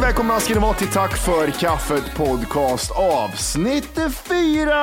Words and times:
Hjärtligt 0.00 0.16
välkomna 0.16 0.40
ska 0.40 0.54
ni 0.54 0.60
vara 0.60 0.74
till 0.74 0.88
Tack 0.88 1.16
för 1.16 1.50
kaffet 1.60 2.14
podcast 2.16 2.90
avsnitt 2.90 3.98
fyra. 4.28 4.82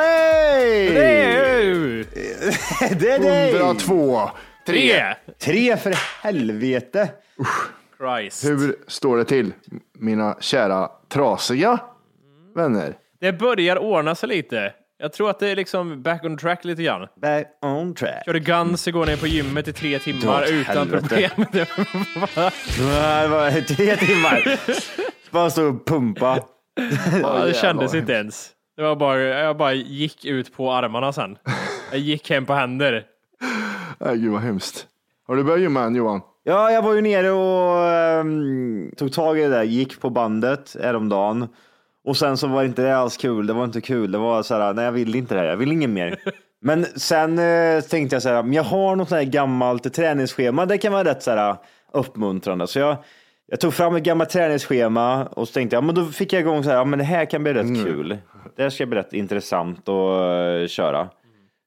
Hej! 0.00 0.90
Det 2.98 3.10
är 3.10 3.18
dig! 3.18 3.56
102. 3.56 4.30
Tre. 4.66 4.90
Tre! 4.90 5.14
Tre 5.38 5.76
för 5.76 5.94
helvete. 6.22 7.10
Christ. 7.98 8.44
Hur 8.44 8.76
står 8.86 9.16
det 9.16 9.24
till 9.24 9.52
mina 9.98 10.36
kära 10.40 10.90
trasiga 11.08 11.78
vänner? 12.54 12.96
Det 13.20 13.32
börjar 13.32 13.78
ordna 13.78 14.14
sig 14.14 14.28
lite. 14.28 14.72
Jag 14.98 15.12
tror 15.12 15.30
att 15.30 15.38
det 15.38 15.48
är 15.48 15.56
liksom 15.56 16.02
back 16.02 16.24
on 16.24 16.36
track 16.38 16.64
lite 16.64 16.82
grann. 16.82 17.06
Back 17.22 17.46
on 17.62 17.94
track. 17.94 18.22
Körde 18.24 18.40
Guns 18.40 18.88
igår 18.88 19.06
ner 19.06 19.16
på 19.16 19.26
gymmet 19.26 19.68
i 19.68 19.72
tre 19.72 19.98
timmar 19.98 20.20
Dra 20.20 20.42
åt 20.42 20.48
utan 20.50 20.76
helvete. 20.76 21.08
problem. 21.08 21.46
Det 21.52 21.68
var- 22.36 23.22
Det 23.22 23.28
var 23.28 23.60
tre 23.60 23.96
timmar. 23.96 24.58
Bara 25.30 25.50
stå 25.50 25.66
och 25.68 25.86
pumpa. 25.86 26.38
Ja, 27.22 27.44
det 27.44 27.54
kändes 27.56 27.94
inte 27.94 28.12
ens. 28.12 28.50
Det 28.76 28.82
var 28.82 28.96
bara, 28.96 29.18
jag 29.20 29.56
bara 29.56 29.72
gick 29.72 30.24
ut 30.24 30.56
på 30.56 30.72
armarna 30.72 31.12
sen. 31.12 31.38
Jag 31.90 32.00
gick 32.00 32.30
hem 32.30 32.46
på 32.46 32.54
händer. 32.54 33.04
Nej, 33.98 34.18
gud 34.18 34.32
vad 34.32 34.40
hemskt. 34.40 34.86
Har 35.26 35.36
du 35.36 35.44
börjat 35.44 35.60
gymma 35.60 35.82
än 35.82 35.94
Johan? 35.94 36.20
Ja, 36.44 36.70
jag 36.70 36.82
var 36.82 36.94
ju 36.94 37.00
nere 37.00 37.30
och 37.30 37.88
ehm, 37.88 38.90
tog 38.96 39.12
tag 39.12 39.38
i 39.38 39.42
det 39.42 39.48
där, 39.48 39.62
gick 39.62 40.00
på 40.00 40.10
bandet 40.10 40.76
häromdagen. 40.82 41.48
Och 42.06 42.16
sen 42.16 42.36
så 42.36 42.46
var 42.46 42.64
inte 42.64 42.82
det 42.82 42.96
alls 42.96 43.16
kul. 43.16 43.46
Det 43.46 43.52
var 43.52 43.64
inte 43.64 43.80
kul. 43.80 44.12
Det 44.12 44.18
var 44.18 44.42
så 44.42 44.54
här, 44.54 44.74
nej 44.74 44.84
jag 44.84 44.92
vill 44.92 45.14
inte 45.14 45.34
det 45.34 45.40
här. 45.40 45.46
Jag 45.46 45.56
vill 45.56 45.72
inget 45.72 45.90
mer. 45.90 46.16
Men 46.60 46.84
sen 46.84 47.38
eh, 47.38 47.80
tänkte 47.80 48.16
jag 48.16 48.22
så 48.22 48.28
här, 48.28 48.42
men 48.42 48.52
jag 48.52 48.62
har 48.62 48.96
något 48.96 49.08
sånt 49.08 49.18
här 49.18 49.30
gammalt 49.30 49.94
träningsschema. 49.94 50.66
Det 50.66 50.78
kan 50.78 50.92
vara 50.92 51.04
rätt 51.04 51.22
så 51.22 51.30
här 51.30 51.56
uppmuntrande. 51.92 52.66
Så 52.66 52.78
jag, 52.78 52.96
jag 53.46 53.60
tog 53.60 53.74
fram 53.74 53.96
ett 53.96 54.02
gammalt 54.02 54.30
träningsschema 54.30 55.26
och 55.26 55.48
så 55.48 55.52
tänkte 55.52 55.76
jag, 55.76 55.84
men 55.84 55.94
då 55.94 56.04
fick 56.04 56.32
jag 56.32 56.40
igång 56.40 56.64
så 56.64 56.70
här, 56.70 56.76
ja, 56.76 56.84
men 56.84 56.98
det 56.98 57.04
här 57.04 57.24
kan 57.24 57.42
bli 57.42 57.54
rätt 57.54 57.84
kul. 57.84 58.18
Det 58.56 58.62
här 58.62 58.70
ska 58.70 58.86
bli 58.86 58.98
rätt 58.98 59.12
intressant 59.12 59.88
att 59.88 60.62
eh, 60.62 60.66
köra. 60.66 61.08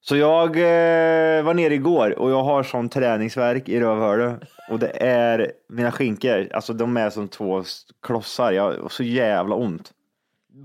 Så 0.02 0.16
jag 0.16 0.50
eh, 0.50 1.44
var 1.44 1.54
nere 1.54 1.74
igår 1.74 2.20
och 2.20 2.32
jag 2.32 2.44
har 2.44 2.64
sån 2.64 2.90
träningsverk 2.90 3.70
i 3.70 3.80
rövhålet. 3.80 4.40
Och 4.70 4.80
det 4.80 5.04
är 5.04 5.52
mina 5.70 5.92
skinkor, 5.92 6.48
alltså 6.54 6.74
de 6.74 6.98
är 6.98 7.10
som 7.10 7.28
två 7.28 7.64
klossar. 8.04 8.52
Jag 8.52 8.64
har 8.64 8.90
så 8.90 9.04
jävla 9.04 9.56
ont. 9.56 9.92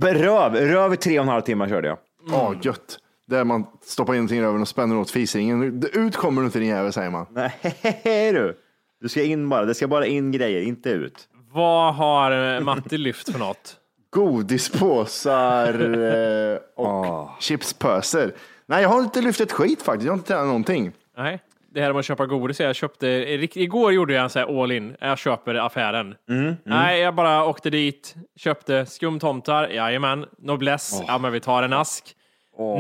Röv, 0.01 0.55
röv 0.55 0.93
i 0.95 0.97
tre 0.97 1.19
och 1.19 1.23
en 1.23 1.29
halv 1.29 1.43
timme 1.43 1.69
körde 1.69 1.89
jag. 1.89 1.99
Ja, 2.31 2.55
gött. 2.63 2.99
Där 3.27 3.45
man 3.45 3.67
stoppar 3.85 4.15
in 4.15 4.29
sin 4.29 4.43
röven 4.43 4.61
och 4.61 4.69
spänner 4.69 4.97
åt 4.99 5.11
fisringen. 5.11 5.81
Det- 5.81 5.89
Ut 5.89 6.17
kommer 6.17 6.41
du 6.43 6.47
inte 6.47 6.59
din 6.59 6.69
jävel 6.69 6.93
säger 6.93 7.11
man. 7.11 7.27
Nej 7.31 8.33
du. 8.33 8.57
Du 9.01 9.09
ska 9.09 9.23
in 9.23 9.49
bara, 9.49 9.65
det 9.65 9.75
ska 9.75 9.89
bara 9.89 10.07
in 10.07 10.33
grejer, 10.33 10.61
inte 10.63 10.91
ut. 10.91 11.29
Vad 11.53 11.95
har 11.95 12.61
Matti 12.61 12.99
lyft 12.99 13.33
för 13.33 13.39
något? 13.39 13.77
Godispåsar 14.11 15.75
eh, 16.55 16.85
och 16.87 17.29
chipspöser. 17.41 18.35
Nej, 18.67 18.83
jag 18.83 18.89
har 18.89 19.01
inte 19.01 19.21
lyft 19.21 19.41
ett 19.41 19.53
skit 19.53 19.83
faktiskt. 19.83 20.05
Jag 20.07 20.13
har 20.13 20.17
inte 20.17 20.29
tränat 20.29 20.47
någonting. 20.47 20.93
Nej, 21.17 21.41
det 21.75 21.81
här 21.81 21.93
med 21.93 21.99
att 22.01 22.05
köpa 22.05 22.27
godis. 22.27 22.61
Jag 22.61 22.75
köpte, 22.77 23.07
igår 23.55 23.93
gjorde 23.93 24.15
jag 24.15 24.23
en 24.25 24.31
sån 24.31 24.43
här 24.43 24.63
all 24.63 24.73
in. 24.73 24.97
Jag 25.01 25.19
köper 25.19 25.55
affären. 25.55 26.15
Nej, 26.65 27.01
jag 27.01 27.15
bara 27.15 27.45
åkte 27.45 27.71
dit, 27.71 28.15
köpte 28.37 28.87
skumtomtar. 28.87 29.69
Jajamän. 29.69 30.25
Noblesse. 30.39 31.05
Ja, 31.07 31.19
men 31.19 31.33
vi 31.33 31.41
tar 31.41 31.63
en 31.63 31.73
ask. 31.73 32.05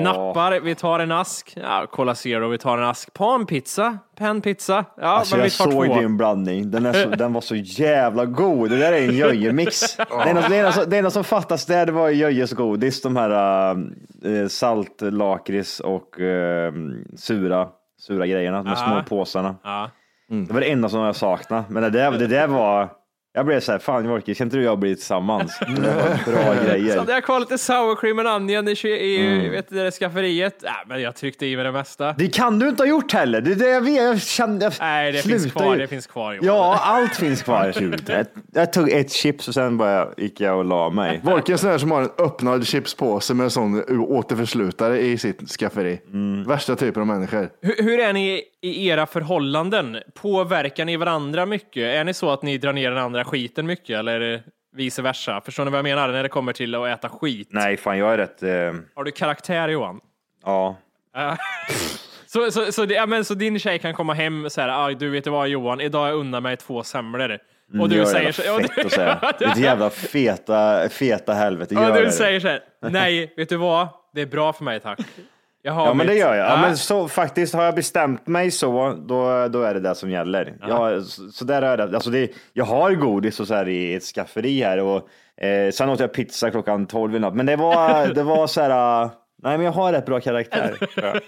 Nappar, 0.03 0.61
vi 0.61 0.75
tar 0.75 0.99
en 0.99 1.13
ask. 1.13 1.53
Ja, 1.63 1.87
Cola 1.91 2.15
Zero, 2.15 2.49
vi 2.49 2.59
tar 2.59 2.79
en 2.79 2.85
ask. 2.85 3.13
Panpizza, 3.13 3.99
panpizza. 4.19 4.85
Ja, 4.97 5.07
Alltså 5.07 5.37
men 5.37 5.43
vi 5.43 5.49
jag 5.49 5.59
tar 5.59 5.71
såg 5.73 5.87
två. 5.87 6.01
din 6.01 6.17
blandning. 6.17 6.71
Den, 6.71 6.87
är 6.87 6.93
så, 6.93 7.09
den 7.09 7.33
var 7.33 7.41
så 7.41 7.55
jävla 7.57 8.25
god. 8.25 8.71
Det 8.71 8.77
där 8.77 8.93
är 8.93 9.09
en 9.09 9.17
jöjemix. 9.17 9.97
Det 9.97 10.05
enda, 10.31 10.49
det, 10.49 10.57
enda, 10.59 10.85
det 10.85 10.99
enda 10.99 11.11
som 11.11 11.25
fattas 11.25 11.67
där 11.67 11.87
det 11.87 11.93
var 11.93 12.09
jöjes 12.09 12.53
godis. 12.53 13.03
De 13.03 13.17
här 13.17 13.71
äh, 14.25 14.47
salt, 14.49 15.03
lakrits 15.03 15.81
och 15.81 16.21
äh, 16.21 16.73
sura, 17.17 17.69
sura 18.07 18.27
grejerna. 18.27 18.63
De 18.63 18.69
Ja. 18.69 18.77
små 18.77 19.03
påsarna. 19.19 19.57
Ja. 19.63 19.91
Det 20.29 20.53
var 20.53 20.61
det 20.61 20.71
enda 20.73 20.89
som 20.89 21.01
jag 21.01 21.17
saknade. 21.17 21.65
Men 21.69 21.83
det 21.83 21.91
där, 21.91 22.11
det 22.13 22.27
där 22.27 22.47
var... 22.47 22.89
Jag 23.37 23.47
blev 23.47 23.61
så 23.61 23.73
här, 23.73 23.79
fan 23.79 24.05
Jorke, 24.05 24.35
kan 24.35 24.47
inte 24.47 24.57
du 24.57 24.61
och 24.63 24.67
jag 24.67 24.79
bli 24.79 24.95
tillsammans? 24.97 25.59
Bra 26.27 26.55
Så 26.55 26.65
grejer. 26.67 26.99
hade 26.99 27.13
jag 27.13 27.25
kvar 27.25 27.41
lite 27.41 27.59
sour 27.59 27.97
cream 27.97 28.19
and 28.19 28.29
onion 28.29 28.69
i, 28.69 28.73
i 28.89 29.27
Mm. 29.27 29.51
vet 29.51 29.69
du, 29.69 29.77
det 29.77 29.83
där 29.83 29.91
skafferiet. 29.91 30.59
Ja, 30.63 30.73
men 30.87 31.03
jag 31.03 31.17
tryckte 31.17 31.47
i 31.47 31.57
mig 31.57 31.65
det 31.65 31.73
mesta. 31.73 32.13
Det 32.19 32.29
kan 32.35 32.59
du 32.59 32.69
inte 32.69 32.83
ha 32.83 32.89
gjort 32.89 33.13
heller. 33.13 33.41
Det 33.41 33.51
är 33.53 33.57
det 33.57 33.69
jag 33.69 33.81
vet. 33.81 33.95
Jag 34.03 34.21
kände... 34.21 34.65
Jag 34.65 34.73
Nej, 34.81 35.13
det 35.13 35.19
finns 35.23 35.53
kvar. 35.53 35.73
ju. 35.75 35.81
Det 35.81 35.87
finns 35.87 36.07
kvar. 36.07 36.33
Johan. 36.33 36.47
Ja, 36.47 36.79
allt 36.83 37.17
finns 37.17 37.43
kvar. 37.43 37.73
jag, 38.09 38.27
jag 38.55 38.73
tog 38.73 38.91
ett 38.91 39.13
chips 39.13 39.49
och 39.49 39.55
sen 39.55 39.77
bara 39.79 40.09
gick 40.17 40.41
jag 40.41 40.59
och 40.59 40.65
la 40.65 40.91
mig. 40.91 41.21
Volke 41.25 41.53
är 41.53 41.55
en 41.55 41.59
sån 41.59 41.71
där 41.71 41.79
som 41.79 41.91
har 41.91 42.03
en 42.03 42.11
öppnad 42.19 42.67
chipspåse 42.67 43.35
med 43.35 43.45
en 43.45 43.51
sån 43.51 43.83
återförslutare 44.09 45.01
i 45.01 45.19
sitt 45.19 45.49
skafferi. 45.51 46.01
Värsta 46.47 46.77
typen 46.77 47.01
av 47.01 47.07
människor. 47.07 47.49
Hur, 47.63 47.85
hur 47.85 47.99
är 48.01 48.13
ni 48.13 48.43
i 48.65 48.87
era 48.87 49.07
förhållanden? 49.07 49.99
Påverkar 50.15 50.85
ni 50.85 50.97
varandra 50.97 51.47
mycket? 51.47 51.83
Är 51.83 52.05
ni 52.05 52.15
så 52.15 52.31
att 52.31 52.43
ni 52.43 52.59
drar 52.59 52.73
ner 52.73 52.91
den 52.91 52.99
andra 52.99 53.25
skiten 53.25 53.67
mycket 53.67 53.99
eller 53.99 54.43
vice 54.77 55.03
versa? 55.03 55.41
Förstår 55.45 55.65
ni 55.65 55.71
vad 55.71 55.79
jag 55.79 55.85
menar 55.85 56.09
när 56.09 56.23
det 56.23 56.29
kommer 56.29 56.53
till 56.53 56.75
att 56.75 56.89
äta 56.89 57.09
skit? 57.09 57.49
Nej, 57.51 57.77
fan 57.77 57.99
jag 57.99 58.13
är 58.13 58.19
rätt... 58.19 58.43
Eh, 58.43 58.81
Har 58.95 59.05
du 59.05 59.11
karaktär 59.11 59.69
Johan? 59.69 60.01
ja. 60.45 60.77
Så, 62.27 62.51
så, 62.51 62.73
så, 62.73 62.85
ja, 62.85 63.07
men, 63.07 63.25
så 63.25 63.35
din 63.35 63.59
tjej 63.59 63.79
kan 63.79 63.95
komma 63.95 64.15
hem 64.15 64.45
och 64.45 64.53
säga, 64.53 64.77
ah, 64.77 64.91
du 64.91 65.11
vet 65.11 65.25
du 65.25 65.31
vad 65.31 65.49
Johan, 65.49 65.81
idag 65.81 66.09
jag 66.09 66.15
unnar 66.15 66.41
mig 66.41 66.57
två 66.57 66.83
semlor. 66.83 67.39
Och 67.81 67.89
du 67.89 68.07
säger 68.07 68.33
så, 68.33 68.43
fett 68.43 68.87
att 68.87 68.93
säga. 68.93 69.33
Ditt 69.39 69.57
jävla 69.57 69.91
feta, 69.91 70.89
feta 70.89 71.35
helvete. 71.35 71.75
Gör 71.75 71.93
du 71.93 72.05
det. 72.05 72.13
säger 72.13 72.41
så 72.41 72.49
här, 72.49 72.61
nej, 72.81 73.35
vet 73.37 73.49
du 73.49 73.57
vad, 73.57 73.89
det 74.15 74.21
är 74.21 74.27
bra 74.27 74.53
för 74.53 74.65
mig 74.65 74.81
tack. 74.81 74.99
Ja 75.67 75.95
men 75.95 76.07
det 76.07 76.13
mitt- 76.13 76.21
gör 76.21 76.35
jag. 76.35 76.47
Ja, 76.47 76.51
Ja. 76.51 76.61
men 76.61 76.77
så, 76.77 77.09
faktiskt 77.09 77.55
har 77.55 77.65
jag 77.65 77.75
bestämt 77.75 78.27
mig 78.27 78.51
så, 78.51 78.95
då, 79.09 79.49
då 79.49 79.63
är 79.63 79.75
det 79.75 79.81
det 79.81 79.95
som 79.95 80.11
gäller. 80.11 80.55
Jag, 80.69 81.03
så, 81.03 81.29
så 81.31 81.45
där 81.45 81.63
är 81.63 81.77
det. 81.77 81.85
Alltså 81.85 82.11
det. 82.11 82.31
Jag 82.53 82.65
har 82.65 82.93
godis 82.93 83.41
och 83.41 83.47
så 83.47 83.55
här 83.55 83.69
i 83.69 83.95
ett 83.95 84.03
skafferi 84.03 84.63
här 84.63 84.79
och 84.81 85.09
eh, 85.45 85.71
sen 85.71 85.89
åt 85.91 86.01
jag 86.01 86.13
pizza 86.13 86.51
klockan 86.51 86.87
12 86.87 87.17
i 87.17 87.19
natt. 87.19 87.35
Men 87.35 87.47
det 87.47 87.57
var, 87.57 88.07
det 88.07 88.23
var 88.23 88.47
så 88.47 88.61
här, 88.61 89.03
uh, 89.05 89.11
nej 89.43 89.57
men 89.57 89.65
jag 89.65 89.73
har 89.73 89.93
rätt 89.93 90.07
bra 90.07 90.21
karaktär. 90.21 90.75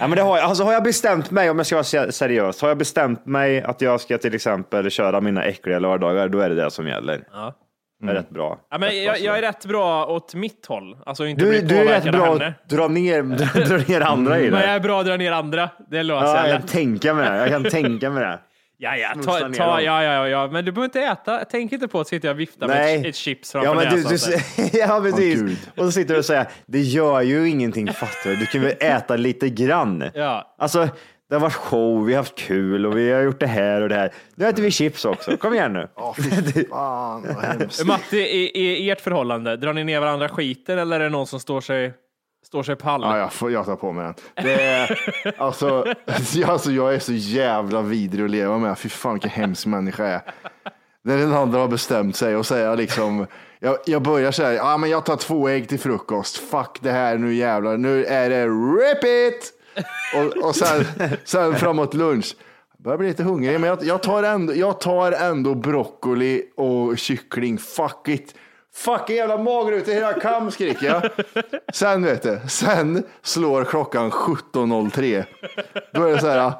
ja, 0.00 0.06
men 0.06 0.10
det 0.10 0.22
har, 0.22 0.36
jag. 0.36 0.44
alltså, 0.44 0.64
har 0.64 0.72
jag 0.72 0.82
bestämt 0.82 1.30
mig, 1.30 1.50
om 1.50 1.58
jag 1.58 1.66
ska 1.66 1.76
vara 1.76 1.84
se- 1.84 2.12
seriös, 2.12 2.62
har 2.62 2.68
jag 2.68 2.78
bestämt 2.78 3.26
mig 3.26 3.62
att 3.62 3.80
jag 3.80 4.00
ska 4.00 4.18
till 4.18 4.34
exempel 4.34 4.90
köra 4.90 5.20
mina 5.20 5.44
äckliga 5.44 5.78
lördagar, 5.78 6.28
då 6.28 6.38
är 6.40 6.48
det 6.48 6.54
det 6.54 6.70
som 6.70 6.88
gäller. 6.88 7.24
Ja. 7.32 7.54
Det 8.02 8.10
är 8.10 8.14
rätt 8.14 8.30
bra. 8.30 8.58
Ja, 8.70 8.78
men 8.78 9.02
jag, 9.02 9.20
jag 9.20 9.38
är 9.38 9.42
rätt 9.42 9.66
bra 9.66 10.06
åt 10.06 10.34
mitt 10.34 10.66
håll. 10.66 10.96
Alltså 11.06 11.26
inte 11.26 11.44
du, 11.44 11.60
du 11.60 11.76
är 11.76 11.84
rätt 11.84 12.12
bra 12.12 12.32
henne. 12.32 12.46
att 12.46 12.68
dra 12.68 12.88
ner, 12.88 13.22
dra 13.68 13.76
ner 13.76 14.00
andra 14.00 14.38
i 14.38 14.44
det. 14.44 14.50
Men 14.50 14.60
jag 14.60 14.70
är 14.70 14.80
bra 14.80 15.00
att 15.00 15.06
dra 15.06 15.16
ner 15.16 15.32
andra. 15.32 15.70
Det 15.90 16.02
löser 16.02 16.26
Ja, 16.26 16.36
jag 16.36 16.48
jag 16.48 16.58
kan 16.58 16.68
tänka 16.68 17.14
mig 17.14 17.30
det. 17.30 17.36
Jag 17.38 17.48
kan 17.48 17.64
tänka 17.64 18.10
mig 18.10 18.24
det. 18.24 18.38
Ja, 18.78 18.96
ja, 18.96 19.22
ta, 19.24 19.38
ta, 19.38 19.80
ja, 19.80 20.02
ja, 20.02 20.28
ja, 20.28 20.48
men 20.52 20.64
du 20.64 20.72
behöver 20.72 20.84
inte 20.84 21.00
äta. 21.00 21.44
Tänk 21.50 21.72
inte 21.72 21.88
på 21.88 22.00
att 22.00 22.08
sitta 22.08 22.30
och 22.30 22.40
vifta 22.40 22.66
med 22.66 22.76
Nej. 22.76 22.96
ett, 23.00 23.06
ett 23.06 23.16
chips 23.16 23.52
framför 23.52 23.68
Ja, 23.68 23.74
men 23.74 23.94
du, 23.94 24.02
näsan. 24.02 24.40
du, 24.72 24.78
ja, 24.78 25.00
precis. 25.02 25.40
Gud. 25.40 25.56
och 25.76 25.84
så 25.84 25.92
sitter 25.92 26.14
du 26.14 26.18
och 26.18 26.24
säger, 26.24 26.46
det 26.66 26.80
gör 26.80 27.20
ju 27.20 27.48
ingenting, 27.48 27.86
fattar 27.92 28.30
du? 28.30 28.36
Du 28.36 28.46
kan 28.46 28.60
väl 28.62 28.74
äta 28.80 29.16
lite 29.16 29.48
grann. 29.48 30.04
Ja. 30.14 30.54
Alltså, 30.58 30.88
det 31.28 31.34
har 31.34 31.40
varit 31.40 31.54
show, 31.54 32.04
vi 32.04 32.12
har 32.14 32.20
haft 32.20 32.38
kul 32.38 32.86
och 32.86 32.98
vi 32.98 33.12
har 33.12 33.22
gjort 33.22 33.40
det 33.40 33.46
här 33.46 33.80
och 33.80 33.88
det 33.88 33.94
här. 33.94 34.12
Nu 34.34 34.46
äter 34.46 34.62
vi 34.62 34.70
chips 34.70 35.04
också. 35.04 35.36
Kom 35.36 35.54
igen 35.54 35.72
nu. 35.72 35.88
Ja, 35.96 36.14
fy 36.18 36.64
fan 36.64 37.26
vad 37.34 37.44
hemskt. 37.44 37.84
Matti, 37.86 38.18
i, 38.18 38.58
i 38.58 38.90
ert 38.90 39.00
förhållande, 39.00 39.56
drar 39.56 39.72
ni 39.72 39.84
ner 39.84 40.00
varandra 40.00 40.28
skiten 40.28 40.78
eller 40.78 41.00
är 41.00 41.04
det 41.04 41.10
någon 41.10 41.26
som 41.26 41.40
står 41.40 41.60
sig, 41.60 41.92
står 42.46 42.62
sig 42.62 42.76
pall? 42.76 43.00
Ja, 43.02 43.18
jag, 43.18 43.32
får, 43.32 43.52
jag 43.52 43.66
tar 43.66 43.76
på 43.76 43.92
mig 43.92 44.04
den. 44.04 44.44
Det 44.44 44.62
är, 44.62 44.98
alltså, 45.38 45.94
jag, 46.34 46.50
alltså, 46.50 46.70
jag 46.70 46.94
är 46.94 46.98
så 46.98 47.12
jävla 47.12 47.82
vidrig 47.82 48.24
att 48.24 48.30
leva 48.30 48.58
med. 48.58 48.78
Fy 48.78 48.88
fan 48.88 49.12
vilken 49.12 49.30
hemsk 49.30 49.66
människa 49.66 50.04
jag 50.04 50.12
är. 50.12 50.22
När 51.04 51.18
den 51.18 51.32
andra 51.32 51.58
har 51.58 51.68
bestämt 51.68 52.16
sig 52.16 52.36
och 52.36 52.46
säger 52.46 52.76
liksom, 52.76 53.26
jag, 53.58 53.76
jag 53.86 54.02
börjar 54.02 54.32
säga, 54.32 54.52
ja 54.52 54.76
men 54.76 54.90
jag 54.90 55.04
tar 55.04 55.16
två 55.16 55.48
ägg 55.48 55.68
till 55.68 55.80
frukost. 55.80 56.36
Fuck 56.36 56.78
det 56.80 56.90
här 56.92 57.18
nu 57.18 57.34
jävlar, 57.34 57.76
nu 57.76 58.04
är 58.04 58.30
det 58.30 58.46
rip 58.46 59.04
it! 59.04 59.52
Och, 60.14 60.48
och 60.48 60.56
sen, 60.56 60.84
sen 61.24 61.56
framåt 61.56 61.94
lunch, 61.94 62.36
jag 62.76 62.82
börjar 62.82 62.98
bli 62.98 63.08
lite 63.08 63.22
hungrig, 63.22 63.60
men 63.60 63.68
jag, 63.68 63.82
jag, 63.82 64.02
tar 64.02 64.22
ändå, 64.22 64.54
jag 64.54 64.80
tar 64.80 65.12
ändå 65.12 65.54
broccoli 65.54 66.42
och 66.56 66.98
kyckling. 66.98 67.58
Fuck 67.58 68.08
it! 68.08 68.34
Fuck 68.74 69.10
jävla 69.10 69.36
magruta 69.38 69.90
i 69.90 69.94
hela 69.94 70.12
kam 70.12 70.50
skriker 70.50 70.86
jag. 70.86 71.10
Sen 71.72 72.04
vet 72.04 72.22
du, 72.22 72.40
sen 72.48 73.04
slår 73.22 73.64
klockan 73.64 74.10
17.03. 74.10 75.24
Då 75.92 76.04
är 76.04 76.12
det 76.12 76.20
så 76.20 76.28
här, 76.28 76.52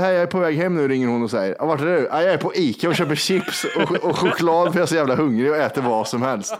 hej 0.00 0.12
jag 0.12 0.22
är 0.22 0.26
på 0.26 0.38
väg 0.38 0.56
hem 0.56 0.74
nu 0.74 0.88
ringer 0.88 1.08
hon 1.08 1.22
och 1.22 1.30
säger, 1.30 1.56
vart 1.58 1.80
är 1.80 1.84
du? 1.84 2.08
Jag 2.12 2.24
är 2.24 2.36
på 2.36 2.54
Ica 2.54 2.88
och 2.88 2.96
köper 2.96 3.14
chips 3.14 3.64
och, 3.76 4.04
och 4.04 4.18
choklad 4.18 4.72
för 4.72 4.78
jag 4.78 4.82
är 4.82 4.86
så 4.86 4.94
jävla 4.94 5.14
hungrig 5.14 5.50
och 5.50 5.56
äter 5.56 5.82
vad 5.82 6.08
som 6.08 6.22
helst. 6.22 6.54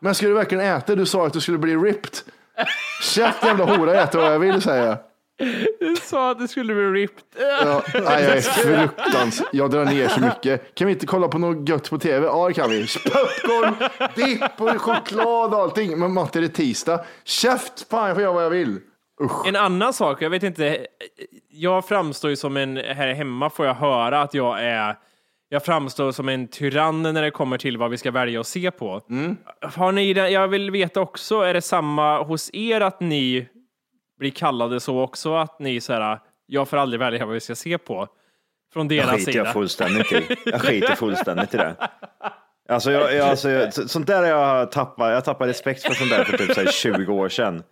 Men 0.00 0.14
ska 0.14 0.26
du 0.26 0.34
verkligen 0.34 0.64
äta? 0.64 0.94
Du 0.94 1.06
sa 1.06 1.26
att 1.26 1.32
du 1.32 1.40
skulle 1.40 1.58
bli 1.58 1.76
ripped. 1.76 2.18
Käft 3.02 3.44
jävla 3.44 3.64
hora, 3.64 3.94
jag 3.94 4.02
äter 4.02 4.18
vad 4.18 4.32
jag 4.32 4.38
vill 4.38 4.62
säger 4.62 4.86
jag. 4.86 4.96
Du 5.80 5.96
sa 6.02 6.30
att 6.30 6.38
det 6.38 6.48
skulle 6.48 6.74
bli 6.74 7.02
ripped. 7.02 7.24
Ja, 7.64 7.82
nej, 7.94 8.24
jag 8.24 8.36
är 8.36 8.40
fruktansvärt. 8.40 9.48
Jag 9.52 9.70
drar 9.70 9.84
ner 9.84 10.08
så 10.08 10.20
mycket. 10.20 10.74
Kan 10.74 10.86
vi 10.86 10.92
inte 10.92 11.06
kolla 11.06 11.28
på 11.28 11.38
något 11.38 11.68
gött 11.68 11.90
på 11.90 11.98
tv? 11.98 12.26
Ja, 12.26 12.48
det 12.48 12.54
kan 12.54 12.70
vi. 12.70 12.86
Popcorn, 12.86 13.74
dipp 14.14 14.60
och 14.60 14.80
choklad 14.80 15.54
och 15.54 15.60
allting. 15.60 15.98
Men 15.98 16.12
Matte, 16.12 16.40
det 16.40 16.46
är 16.46 16.48
tisdag. 16.48 17.04
Käft, 17.24 17.88
fan 17.90 18.06
jag 18.06 18.16
får 18.16 18.22
göra 18.22 18.32
vad 18.32 18.44
jag 18.44 18.50
vill. 18.50 18.78
En 19.46 19.56
annan 19.56 19.92
sak, 19.92 20.22
jag 20.22 20.30
vet 20.30 20.42
inte, 20.42 20.86
jag 21.50 21.88
framstår 21.88 22.30
ju 22.30 22.36
som 22.36 22.56
en, 22.56 22.76
här 22.76 23.14
hemma 23.14 23.50
får 23.50 23.66
jag 23.66 23.74
höra 23.74 24.22
att 24.22 24.34
jag 24.34 24.64
är, 24.64 24.96
jag 25.48 25.64
framstår 25.64 26.12
som 26.12 26.28
en 26.28 26.48
tyrann 26.48 27.02
när 27.02 27.22
det 27.22 27.30
kommer 27.30 27.58
till 27.58 27.76
vad 27.76 27.90
vi 27.90 27.98
ska 27.98 28.10
välja 28.10 28.40
att 28.40 28.46
se 28.46 28.70
på. 28.70 29.00
Har 29.74 29.92
ni 29.92 30.12
jag 30.12 30.48
vill 30.48 30.70
veta 30.70 31.00
också, 31.00 31.40
är 31.40 31.54
det 31.54 31.62
samma 31.62 32.22
hos 32.22 32.50
er 32.52 32.80
att 32.80 33.00
ni 33.00 33.48
blir 34.18 34.30
kallade 34.30 34.80
så 34.80 35.00
också, 35.00 35.36
att 35.36 35.58
ni 35.58 35.80
så 35.80 35.92
här, 35.92 36.18
jag 36.46 36.68
får 36.68 36.76
aldrig 36.76 37.00
välja 37.00 37.26
vad 37.26 37.34
vi 37.34 37.40
ska 37.40 37.54
se 37.54 37.78
på? 37.78 38.08
Från 38.72 38.88
deras 38.88 39.10
skiter 39.10 39.32
sida. 39.32 39.44
jag 39.44 39.52
fullständigt 39.52 40.12
i. 40.12 40.36
Jag 40.44 40.60
skiter 40.62 40.94
fullständigt 40.94 41.54
i 41.54 41.56
det. 41.56 41.74
Alltså, 42.68 42.92
jag, 42.92 43.14
jag, 43.14 43.28
alltså, 43.28 43.50
jag, 43.50 43.74
så- 43.74 43.88
sånt 43.88 44.06
där 44.06 44.20
har 44.22 44.28
jag 44.28 44.72
tappat. 44.72 45.10
Jag 45.12 45.24
tappade 45.24 45.50
respekt 45.50 45.82
för 45.82 45.94
sånt 45.94 46.10
där 46.10 46.24
för 46.24 46.38
typ 46.38 46.54
så 46.54 46.60
här 46.60 46.70
20 46.72 47.12
år 47.12 47.28
sedan. 47.28 47.62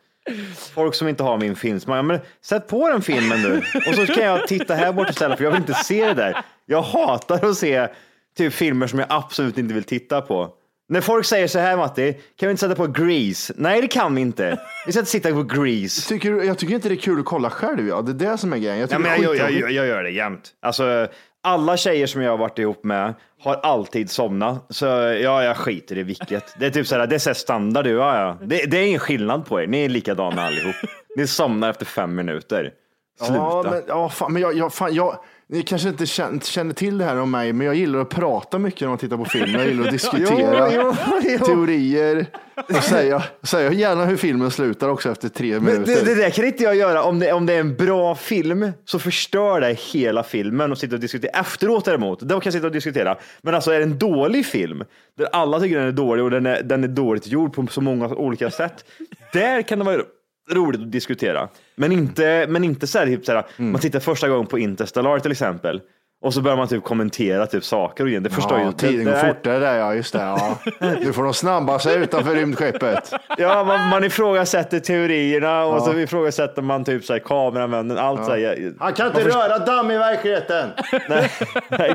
Folk 0.74 0.94
som 0.94 1.08
inte 1.08 1.22
har 1.22 1.38
min 1.38 1.56
film, 1.56 1.80
så 1.80 1.88
man, 1.88 1.96
ja, 1.96 2.02
men 2.02 2.20
sätt 2.44 2.68
på 2.68 2.88
den 2.88 3.02
filmen 3.02 3.42
nu 3.42 3.62
och 3.88 3.94
så 3.94 4.06
kan 4.06 4.24
jag 4.24 4.46
titta 4.48 4.74
här 4.74 4.92
bort 4.92 5.10
istället 5.10 5.36
för 5.38 5.44
jag 5.44 5.50
vill 5.50 5.60
inte 5.60 5.74
se 5.74 6.06
det 6.06 6.14
där. 6.14 6.36
Jag 6.66 6.82
hatar 6.82 7.44
att 7.44 7.56
se 7.56 7.88
typ 8.36 8.52
filmer 8.52 8.86
som 8.86 8.98
jag 8.98 9.08
absolut 9.10 9.58
inte 9.58 9.74
vill 9.74 9.84
titta 9.84 10.20
på. 10.20 10.54
När 10.92 11.00
folk 11.00 11.26
säger 11.26 11.46
så 11.46 11.58
här 11.58 11.76
Matti, 11.76 12.12
kan 12.12 12.46
vi 12.46 12.50
inte 12.50 12.60
sätta 12.60 12.74
på 12.74 12.86
Grease? 12.86 13.54
Nej, 13.56 13.80
det 13.80 13.88
kan 13.88 14.14
vi 14.14 14.20
inte. 14.20 14.58
Vi 14.86 14.92
ska 14.92 15.00
inte 15.00 15.10
sitta 15.10 15.30
på 15.30 15.42
Grease. 15.42 16.08
Tycker, 16.08 16.42
jag 16.42 16.58
tycker 16.58 16.74
inte 16.74 16.88
det 16.88 16.94
är 16.94 16.96
kul 16.96 17.20
att 17.20 17.24
kolla 17.24 17.50
själv. 17.50 17.88
Ja. 17.88 18.02
Det 18.02 18.26
är 18.26 18.30
det 18.30 18.38
som 18.38 18.52
är 18.52 18.56
grejen. 18.56 18.78
Jag 18.78 18.92
Ja, 18.92 18.98
men 18.98 19.22
jag, 19.22 19.36
jag, 19.36 19.52
jag, 19.52 19.72
jag 19.72 19.86
gör 19.86 20.02
det 20.02 20.10
jämt. 20.10 20.50
Alltså, 20.62 21.08
alla 21.42 21.76
tjejer 21.76 22.06
som 22.06 22.22
jag 22.22 22.30
har 22.30 22.38
varit 22.38 22.58
ihop 22.58 22.84
med 22.84 23.14
har 23.40 23.54
alltid 23.54 24.10
somnat. 24.10 24.66
Så 24.70 24.86
ja, 24.86 25.44
jag 25.44 25.56
skiter 25.56 25.98
i 25.98 26.02
vilket. 26.02 26.54
Det 26.58 26.66
är 26.66 26.70
typ 26.70 26.86
såhär, 26.86 27.06
det 27.06 27.14
är 27.14 27.18
så 27.18 27.30
här 27.30 27.34
standard. 27.34 27.86
Ja, 27.86 28.20
ja. 28.20 28.38
Det, 28.46 28.70
det 28.70 28.78
är 28.78 28.86
ingen 28.86 29.00
skillnad 29.00 29.46
på 29.46 29.60
er. 29.60 29.66
Ni 29.66 29.84
är 29.84 29.88
likadana 29.88 30.46
allihop. 30.46 30.76
Ni 31.16 31.26
somnar 31.26 31.70
efter 31.70 31.84
fem 31.84 32.14
minuter. 32.14 32.72
Sluta. 33.18 33.34
Ja, 33.34 33.64
men, 33.70 33.82
ja, 33.88 34.08
fan, 34.08 34.32
men 34.32 34.42
jag, 34.42 34.54
jag, 34.54 34.72
fan, 34.72 34.94
jag, 34.94 35.18
ni 35.52 35.62
kanske 35.62 35.88
inte 35.88 36.06
känner, 36.06 36.72
till 36.72 36.98
det 36.98 37.04
här 37.04 37.16
om 37.16 37.30
mig, 37.30 37.52
men 37.52 37.66
jag 37.66 37.76
gillar 37.76 37.98
att 37.98 38.08
prata 38.08 38.58
mycket 38.58 38.80
när 38.80 38.88
man 38.88 38.98
tittar 38.98 39.16
på 39.16 39.24
film. 39.24 39.54
Jag 39.54 39.66
gillar 39.66 39.84
att 39.84 39.90
diskutera 39.92 40.72
Jo, 40.72 40.94
jo, 41.14 41.20
jo. 41.38 41.46
teorier 41.46 42.26
och 42.68 42.84
säga, 42.84 43.22
säga 43.42 43.72
gärna 43.72 44.04
hur 44.04 44.16
filmen 44.16 44.50
slutar 44.50 44.88
också 44.88 45.10
efter 45.10 45.28
tre 45.28 45.52
Men 45.52 45.64
minuter. 45.64 45.94
det, 45.94 46.14
det 46.14 46.14
där 46.14 46.30
kan 46.30 46.44
inte 46.44 46.62
jag 46.62 46.76
göra. 46.76 47.02
Om 47.02 47.18
det, 47.18 47.32
om 47.32 47.46
det 47.46 47.52
är 47.52 47.60
en 47.60 47.76
bra 47.76 48.14
film 48.14 48.72
så 48.84 48.98
förstör 48.98 49.60
det 49.60 49.72
hela 49.72 50.22
filmen 50.22 50.72
och 50.72 50.78
sitta 50.78 50.94
och 50.94 51.00
diskutera. 51.00 51.40
Efteråt 51.40 51.84
däremot, 51.84 52.20
då 52.20 52.40
kan 52.40 52.42
jag 52.44 52.52
sitta 52.52 52.66
och 52.66 52.72
diskutera. 52.72 53.18
Men 53.42 53.54
alltså 53.54 53.70
är 53.70 53.78
det 53.78 53.84
en 53.84 53.98
dålig 53.98 54.46
film 54.46 54.84
där 55.18 55.28
alla 55.32 55.60
tycker 55.60 55.78
den 55.78 55.88
är 55.88 55.92
dålig 55.92 56.24
och 56.24 56.30
den 56.30 56.46
är, 56.46 56.62
den 56.62 56.84
är 56.84 56.88
dåligt 56.88 57.26
gjord 57.26 57.54
på 57.54 57.66
så 57.66 57.80
många 57.80 58.08
olika 58.08 58.50
sätt. 58.50 58.84
Där 59.32 59.62
kan 59.62 59.78
det 59.78 59.84
vara 59.84 60.02
roligt 60.50 60.80
att 60.80 60.92
diskutera. 60.92 61.48
Men 61.74 61.92
inte, 61.92 62.46
men 62.48 62.64
inte 62.64 62.86
så 62.86 62.98
här, 62.98 63.06
typ 63.06 63.24
så 63.26 63.32
här 63.32 63.44
Mm. 63.58 63.72
man 63.72 63.80
tittar 63.80 64.00
första 64.00 64.28
gången 64.28 64.46
på 64.46 64.58
Interstellar 64.58 65.18
till 65.18 65.32
exempel. 65.32 65.80
Och 66.24 66.34
så 66.34 66.40
börjar 66.40 66.56
man 66.56 66.68
typ 66.68 66.84
kommentera 66.84 67.46
typ 67.46 67.64
saker 67.64 68.04
och 68.04 68.08
grejer. 68.08 68.20
Det 68.20 68.30
förstår 68.30 68.58
Ja, 68.58 68.64
ju. 68.66 68.72
tiden 68.72 69.04
det, 69.04 69.10
går 69.12 69.18
fortare 69.34 69.58
där 69.58 69.78
ja, 69.78 69.94
just 69.94 70.12
det. 70.12 70.18
Ja. 70.18 70.58
Nu 70.80 71.12
får 71.12 71.22
de 71.24 71.34
snabba 71.34 71.78
sig 71.78 71.96
utanför 72.02 72.34
rymdskeppet. 72.34 73.12
Ja, 73.38 73.64
man, 73.64 73.88
man 73.88 74.04
ifrågasätter 74.04 74.80
teorierna 74.80 75.64
och 75.64 75.82
så 75.82 75.98
ifrågasätter 75.98 76.62
man 76.62 76.84
typ 76.84 77.04
så 77.04 77.12
här, 77.12 77.20
kameramännen, 77.20 77.98
allt 77.98 78.24
så 78.24 78.30
här. 78.30 78.74
Han 78.78 78.92
kan 78.92 79.06
inte 79.06 79.24
röra 79.28 79.58
damm 79.58 79.90
i 79.90 79.98
verkligheten. 79.98 80.70
Nej, 81.08 81.30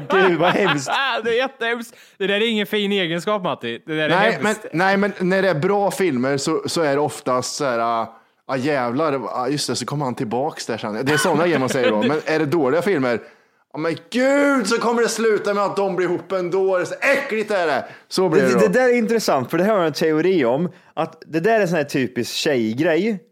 gud 0.09 0.39
vad 0.39 0.51
hemskt. 0.51 0.89
Det 1.23 1.29
är 1.29 1.37
jättehemskt. 1.37 1.95
Det 2.17 2.27
där 2.27 2.35
är 2.35 2.49
ingen 2.49 2.67
fin 2.67 2.91
egenskap 2.91 3.43
Matti. 3.43 3.83
Det 3.85 3.93
där 3.95 4.03
är 4.03 4.09
Nej 4.09 4.37
men, 4.37 4.45
hemskt. 4.45 4.65
nej, 4.73 4.97
men 4.97 5.11
när 5.19 5.41
det 5.41 5.49
är 5.49 5.55
bra 5.55 5.91
filmer 5.91 6.37
så, 6.37 6.61
så 6.65 6.81
är 6.81 6.95
det 6.95 7.01
oftast 7.01 7.55
så 7.55 7.65
här, 7.65 8.05
ah, 8.47 8.53
ah, 8.53 8.57
jävlar, 8.57 9.21
ah, 9.31 9.47
just 9.47 9.67
det, 9.69 9.75
så 9.75 9.85
kommer 9.85 10.05
han 10.05 10.15
tillbaks 10.15 10.65
där 10.65 10.77
sen. 10.77 11.05
Det 11.05 11.13
är 11.13 11.17
sådana 11.17 11.43
grejer 11.43 11.59
man 11.59 11.69
säger 11.69 11.91
då. 11.91 12.03
Men 12.03 12.19
är 12.25 12.39
det 12.39 12.45
dåliga 12.45 12.81
filmer, 12.81 13.19
ja 13.73 13.79
men 13.79 13.95
gud 14.09 14.67
så 14.67 14.77
kommer 14.77 15.01
det 15.01 15.09
sluta 15.09 15.53
med 15.53 15.63
att 15.63 15.75
de 15.75 15.95
blir 15.95 16.07
ihop 16.07 16.31
ändå. 16.31 16.85
Så 16.85 16.93
äckligt 17.01 17.51
är 17.51 17.67
det. 17.67 17.85
Så 18.07 18.29
blir 18.29 18.41
det, 18.41 18.47
Det, 18.47 18.53
då. 18.53 18.59
det 18.59 18.67
där 18.67 18.89
är 18.89 18.93
intressant, 18.97 19.49
för 19.51 19.57
det 19.57 19.63
här 19.63 19.71
har 19.71 19.77
jag 19.79 19.87
en 19.87 19.93
teori 19.93 20.45
om. 20.45 20.69
Att 20.93 21.23
det 21.25 21.39
där 21.39 21.51
är 21.57 21.61
en 21.61 21.67
sån 21.67 21.77
här 21.77 21.83
typisk 21.83 22.33
tjejgrej. 22.33 23.23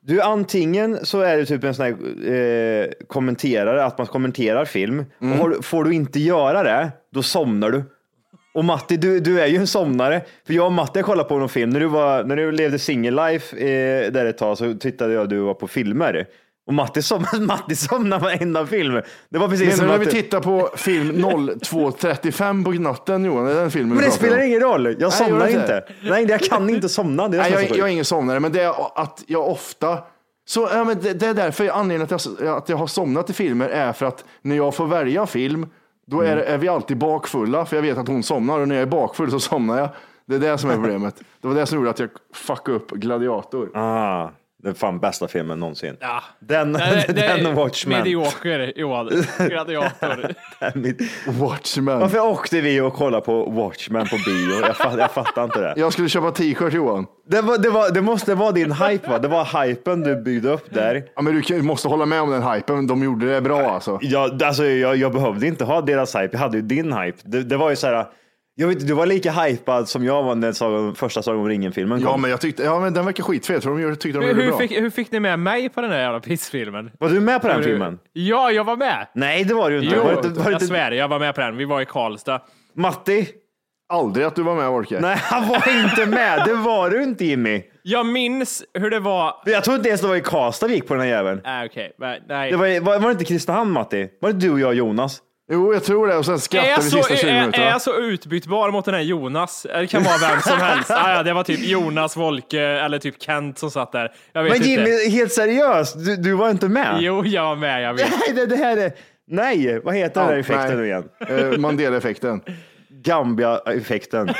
Du 0.00 0.20
antingen 0.20 1.06
så 1.06 1.20
är 1.20 1.36
du 1.36 1.46
typ 1.46 1.64
en 1.64 1.74
sån 1.74 1.84
här 1.84 1.92
eh, 2.32 2.86
kommenterare, 3.06 3.84
att 3.84 3.98
man 3.98 4.06
kommenterar 4.06 4.64
film. 4.64 5.04
Och 5.20 5.26
har, 5.26 5.62
får 5.62 5.84
du 5.84 5.94
inte 5.94 6.20
göra 6.20 6.62
det, 6.62 6.90
då 7.14 7.22
somnar 7.22 7.70
du. 7.70 7.82
Och 8.54 8.64
Matti, 8.64 8.96
du, 8.96 9.20
du 9.20 9.40
är 9.40 9.46
ju 9.46 9.56
en 9.56 9.66
somnare. 9.66 10.22
För 10.46 10.54
jag 10.54 10.66
och 10.66 10.72
Matti 10.72 10.98
har 10.98 11.04
kollat 11.04 11.28
på 11.28 11.38
någon 11.38 11.48
film. 11.48 11.70
När 11.70 11.80
du, 11.80 11.86
var, 11.86 12.24
när 12.24 12.36
du 12.36 12.52
levde 12.52 12.78
single 12.78 13.30
life 13.30 13.56
eh, 13.56 14.12
där 14.12 14.26
ett 14.26 14.38
tag 14.38 14.58
så 14.58 14.74
tittade 14.74 15.12
jag 15.12 15.22
och 15.22 15.28
du 15.28 15.38
var 15.38 15.54
på 15.54 15.68
filmer. 15.68 16.26
Och 16.66 16.74
Matti, 16.74 17.02
som, 17.02 17.24
Matti 17.46 17.76
somnade 17.76 18.22
varenda 18.22 18.66
film. 18.66 19.00
Det 19.28 19.38
var 19.38 19.48
precis 19.48 19.66
Menar 19.66 19.76
som 19.76 19.86
du 19.86 19.92
när 19.92 19.98
vi 19.98 20.06
tittar 20.06 20.40
på 20.40 20.70
film 20.76 21.24
02.35 21.24 22.64
på 22.64 22.70
natten 22.70 23.24
Johan? 23.24 23.46
Är 23.46 23.54
den 23.54 23.70
filmen 23.70 23.96
Men 23.96 24.04
det 24.04 24.10
spelar 24.10 24.38
ingen 24.38 24.60
roll. 24.60 24.96
Jag 24.98 25.12
somnar 25.12 25.38
gör 25.38 25.46
det 25.46 25.52
inte. 25.52 25.84
Nej, 26.02 26.26
jag 26.28 26.40
kan 26.40 26.70
inte 26.70 26.88
somna. 26.88 27.28
Det 27.28 27.36
är 27.36 27.40
Nej, 27.40 27.52
jag, 27.52 27.78
jag 27.78 27.88
är 27.88 27.92
ingen 27.92 28.04
somnare, 28.04 28.40
men 28.40 28.52
det 28.52 28.62
är 28.62 29.02
att 29.02 29.24
jag 29.26 29.48
ofta 29.48 29.98
Så 30.46 30.68
ja, 30.72 30.84
men 30.84 31.00
det, 31.00 31.14
det 31.14 31.26
är 31.26 31.34
därför 31.34 31.68
anledningen 31.68 32.14
att 32.14 32.26
jag, 32.40 32.56
att 32.56 32.68
jag 32.68 32.76
har 32.76 32.86
somnat 32.86 33.30
i 33.30 33.32
filmer 33.32 33.68
är 33.68 33.92
för 33.92 34.06
att 34.06 34.24
när 34.42 34.56
jag 34.56 34.74
får 34.74 34.86
välja 34.86 35.26
film, 35.26 35.66
då 36.06 36.20
är, 36.20 36.36
är 36.36 36.58
vi 36.58 36.68
alltid 36.68 36.98
bakfulla, 36.98 37.66
för 37.66 37.76
jag 37.76 37.82
vet 37.82 37.98
att 37.98 38.08
hon 38.08 38.22
somnar 38.22 38.60
och 38.60 38.68
när 38.68 38.74
jag 38.74 38.82
är 38.82 38.86
bakfull 38.86 39.30
så 39.30 39.40
somnar 39.40 39.78
jag. 39.78 39.88
Det 40.26 40.34
är 40.34 40.38
det 40.38 40.58
som 40.58 40.70
är 40.70 40.74
problemet. 40.74 41.22
Det 41.40 41.48
var 41.48 41.54
det 41.54 41.66
som 41.66 41.78
gjorde 41.78 41.90
att 41.90 41.98
jag 41.98 42.10
fuckade 42.32 42.76
upp 42.76 42.90
Gladiator. 42.90 43.70
Ah, 43.74 44.30
den 44.64 44.74
fan 44.74 44.98
bästa 44.98 45.28
filmen 45.28 45.60
någonsin. 45.60 45.96
Ja. 46.00 46.22
Den, 46.40 46.72
Det, 46.72 47.04
det, 47.08 47.12
den 47.36 47.46
och 47.46 47.54
Watchmen. 47.54 47.98
Medioker, 47.98 48.72
Johan. 48.76 49.08
Gladiator. 49.38 50.34
Watchmen. 51.40 52.00
Varför 52.00 52.18
åkte 52.18 52.60
vi 52.60 52.80
och 52.80 52.94
kollade 52.94 53.24
på 53.24 53.44
Watchmen 53.50 54.06
på 54.06 54.16
bio? 54.16 54.66
Jag, 54.66 54.76
fatt, 54.76 54.98
jag 54.98 55.10
fattar 55.10 55.44
inte 55.44 55.60
det. 55.60 55.74
Jag 55.76 55.92
skulle 55.92 56.08
köpa 56.08 56.30
t-shirt 56.30 56.72
Johan. 56.72 57.06
Det, 57.28 57.40
var, 57.40 57.58
det, 57.58 57.70
var, 57.70 57.90
det 57.90 58.00
måste 58.00 58.34
vara 58.34 58.52
din 58.52 58.72
hype 58.72 59.10
va? 59.10 59.18
Det 59.18 59.28
var 59.28 59.64
hypen 59.64 60.00
du 60.00 60.22
byggde 60.22 60.48
upp 60.48 60.74
där. 60.74 61.04
Ja, 61.16 61.22
men 61.22 61.42
du 61.48 61.62
måste 61.62 61.88
hålla 61.88 62.06
med 62.06 62.20
om 62.20 62.30
den 62.30 62.42
hypen. 62.42 62.86
De 62.86 63.02
gjorde 63.02 63.34
det 63.34 63.40
bra 63.40 63.70
alltså. 63.70 63.98
Jag, 64.02 64.42
alltså, 64.42 64.64
jag, 64.64 64.96
jag 64.96 65.12
behövde 65.12 65.46
inte 65.46 65.64
ha 65.64 65.80
deras 65.80 66.16
hype, 66.16 66.28
jag 66.32 66.38
hade 66.38 66.56
ju 66.56 66.62
din 66.62 66.92
hype. 66.92 67.18
Det, 67.22 67.42
det 67.42 67.56
var 67.56 67.70
ju 67.70 67.76
så 67.76 67.86
här, 67.86 68.06
jag 68.54 68.68
vet, 68.68 68.86
du 68.88 68.94
var 68.94 69.06
lika 69.06 69.30
hypad 69.32 69.88
som 69.88 70.04
jag 70.04 70.22
var 70.22 70.34
när 70.34 70.52
Sagan, 70.52 70.94
första 70.94 71.22
Sagan 71.22 71.40
om 71.40 71.48
ringen-filmen 71.48 71.98
kom. 71.98 72.08
Ja, 72.10 72.16
men 72.16 72.30
jag 72.30 72.40
tyckte, 72.40 72.62
ja, 72.62 72.80
men 72.80 72.94
den 72.94 73.04
verkar 73.04 73.22
skitfet 73.24 73.62
för 73.62 73.70
de 73.70 73.80
gjorde- 73.80 73.96
tyckte 73.96 74.18
de 74.18 74.24
hur, 74.24 74.30
gjorde 74.32 74.42
hur, 74.42 74.50
bra. 74.50 74.58
fick, 74.58 74.72
hur 74.72 74.90
fick 74.90 75.12
ni 75.12 75.20
med 75.20 75.38
mig 75.38 75.68
på 75.68 75.80
den 75.80 75.90
där 75.90 76.00
jävla 76.00 76.20
pissfilmen? 76.20 76.90
Var 76.98 77.08
du 77.08 77.20
med 77.20 77.40
på 77.42 77.48
den 77.48 77.56
Hur- 77.56 77.64
filmen? 77.64 77.98
Ja, 78.12 78.50
jag 78.50 78.64
var 78.64 78.76
med. 78.76 79.06
Nej, 79.14 79.44
det 79.44 79.54
var 79.54 79.70
du 79.70 79.78
inte. 79.84 79.96
Jo, 79.96 80.02
var 80.02 80.10
det, 80.10 80.16
var 80.16 80.22
det 80.22 80.42
jag 80.44 80.52
inte 80.52 80.66
svär, 80.66 80.92
jag 80.92 81.08
var 81.08 81.18
med 81.18 81.34
på 81.34 81.40
den. 81.40 81.56
Vi 81.56 81.64
var 81.64 81.80
i 81.80 81.84
Karlstad. 81.86 82.40
Matti? 82.76 83.28
Aldrig 83.92 84.26
att 84.26 84.36
du 84.36 84.42
var 84.42 84.54
med 84.54 84.68
Orke. 84.68 85.00
Nej, 85.00 85.16
han 85.20 85.48
var 85.48 85.84
inte 85.84 86.06
med. 86.06 86.42
Det 86.46 86.54
var 86.54 86.90
du 86.90 87.02
inte 87.02 87.24
Jimmy. 87.24 87.62
Jag 87.82 88.06
minns 88.06 88.64
hur 88.74 88.90
det 88.90 89.00
var. 89.00 89.34
Jag 89.44 89.64
tror 89.64 89.76
inte 89.76 89.88
ens 89.88 90.00
det 90.00 90.06
var 90.08 90.16
i 90.16 90.20
Karlstad 90.20 90.66
vi 90.66 90.74
gick 90.74 90.86
på 90.86 90.94
den 90.94 91.02
här 91.02 91.08
jäveln. 91.10 91.40
Äh, 91.44 91.64
Okej, 91.66 91.92
men 91.98 92.18
nej. 92.28 92.50
Det 92.50 92.56
var, 92.56 92.80
var, 92.80 92.98
var 92.98 93.08
det 93.08 93.12
inte 93.12 93.24
Kristinehamn 93.24 93.70
Matti? 93.72 94.08
Var 94.20 94.32
det 94.32 94.38
du 94.38 94.50
och 94.52 94.60
jag 94.60 94.68
och 94.68 94.74
Jonas? 94.74 95.18
Jo, 95.52 95.72
jag 95.74 95.84
tror 95.84 96.06
det. 96.06 96.16
Och 96.16 96.24
sen 96.26 96.38
jag, 96.50 96.76
vi 96.76 96.82
så, 96.82 96.96
sista 96.96 97.16
20 97.16 97.26
är, 97.26 97.34
är 97.34 97.40
minuterna. 97.40 97.64
jag 97.66 97.82
så 97.82 97.98
utbytbar 98.00 98.70
mot 98.70 98.84
den 98.84 98.94
här 98.94 99.00
Jonas? 99.02 99.66
Det 99.74 99.86
kan 99.86 100.02
vara 100.02 100.16
vem 100.30 100.40
som 100.40 100.58
helst. 100.58 100.90
Ah, 100.90 101.14
ja, 101.14 101.22
det 101.22 101.32
var 101.32 101.44
typ 101.44 101.60
Jonas, 101.60 102.16
Volke 102.16 102.60
eller 102.62 102.98
typ 102.98 103.22
Kent 103.22 103.58
som 103.58 103.70
satt 103.70 103.92
där. 103.92 104.12
Jag 104.32 104.42
vet 104.42 104.52
Men 104.52 104.56
inte. 104.56 104.68
Jimmy, 104.70 105.08
helt 105.10 105.32
seriöst, 105.32 106.04
du, 106.04 106.16
du 106.16 106.32
var 106.32 106.50
inte 106.50 106.68
med? 106.68 106.96
Jo, 107.00 107.24
jag 107.24 107.42
var 107.44 107.56
med. 107.56 107.82
Jag 107.82 107.94
vet. 107.94 108.10
Nej, 108.10 108.34
det, 108.34 108.46
det 108.46 108.56
här 108.56 108.76
är... 108.76 108.92
Nej, 109.28 109.80
vad 109.84 109.94
heter 109.94 110.20
den 110.20 110.28
Ja, 110.28 110.34
här 110.34 110.40
effekten 110.40 110.66
nej. 110.68 110.76
nu 110.76 110.86
igen? 110.86 111.04
Eh, 111.52 111.58
Mandela-effekten. 111.58 112.40
Gambia-effekten. 113.04 114.28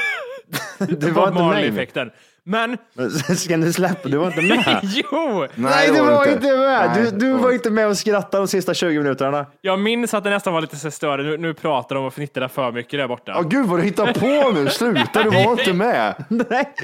Du 0.78 1.10
var 1.10 1.22
Bob 1.22 1.28
inte 1.28 1.42
med. 1.42 1.48
Marley-effekten. 1.48 2.10
Men, 2.46 2.76
Men 2.94 3.10
Ska 3.36 3.56
du 3.56 3.72
släppa? 3.72 4.08
Du 4.08 4.16
var 4.16 4.26
inte 4.26 4.42
med. 4.42 4.80
jo! 5.12 5.46
Nej, 5.54 5.90
du 5.92 6.00
var 6.00 6.26
inte 6.32 6.46
med. 6.56 6.90
Nej, 6.94 7.02
Du, 7.10 7.18
du 7.18 7.32
var 7.32 7.38
var 7.38 7.52
inte. 7.52 7.70
med 7.70 7.86
och 7.88 7.98
skrattade 7.98 8.42
de 8.42 8.48
sista 8.48 8.74
20 8.74 8.98
minuterna. 8.98 9.46
Jag 9.60 9.78
minns 9.78 10.14
att 10.14 10.24
det 10.24 10.30
nästan 10.30 10.52
var 10.52 10.60
lite 10.60 10.76
så 10.76 10.90
större. 10.90 11.22
Nu, 11.22 11.36
nu 11.36 11.54
pratar 11.54 11.94
de 11.96 12.04
och 12.04 12.14
fnittrar 12.14 12.48
för 12.48 12.72
mycket 12.72 13.00
där 13.00 13.08
borta. 13.08 13.32
Ja, 13.32 13.42
gud 13.42 13.66
vad 13.66 13.78
du 13.78 13.82
hittar 13.82 14.12
på 14.12 14.50
nu. 14.60 14.68
Sluta, 14.68 15.22
du 15.22 15.30
var 15.30 15.50
inte 15.60 15.72
med. 15.72 16.14
Nej. 16.28 16.74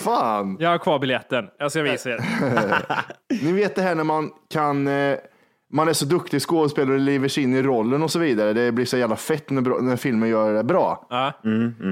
Fan. 0.00 0.56
Jag 0.60 0.70
har 0.70 0.78
kvar 0.78 0.98
biljetten. 0.98 1.46
Jag 1.58 1.70
ska 1.70 1.82
visa 1.82 2.10
er. 2.10 2.24
Ni 3.44 3.52
vet 3.52 3.74
det 3.74 3.82
här 3.82 3.94
när 3.94 4.04
man 4.04 4.30
kan, 4.52 4.88
eh, 4.88 5.16
man 5.72 5.88
är 5.88 5.92
så 5.92 6.04
duktig 6.04 6.42
skådespelare 6.42 6.94
och 6.94 7.00
lever 7.00 7.28
sig 7.28 7.42
in 7.42 7.54
i 7.54 7.62
rollen 7.62 8.02
och 8.02 8.10
så 8.10 8.18
vidare. 8.18 8.52
Det 8.52 8.72
blir 8.72 8.84
så 8.84 8.96
jävla 8.96 9.16
fett 9.16 9.50
när, 9.50 9.82
när 9.82 9.96
filmen 9.96 10.28
gör 10.28 10.54
det 10.54 10.64
bra. 10.64 11.06
Ja. 11.10 11.32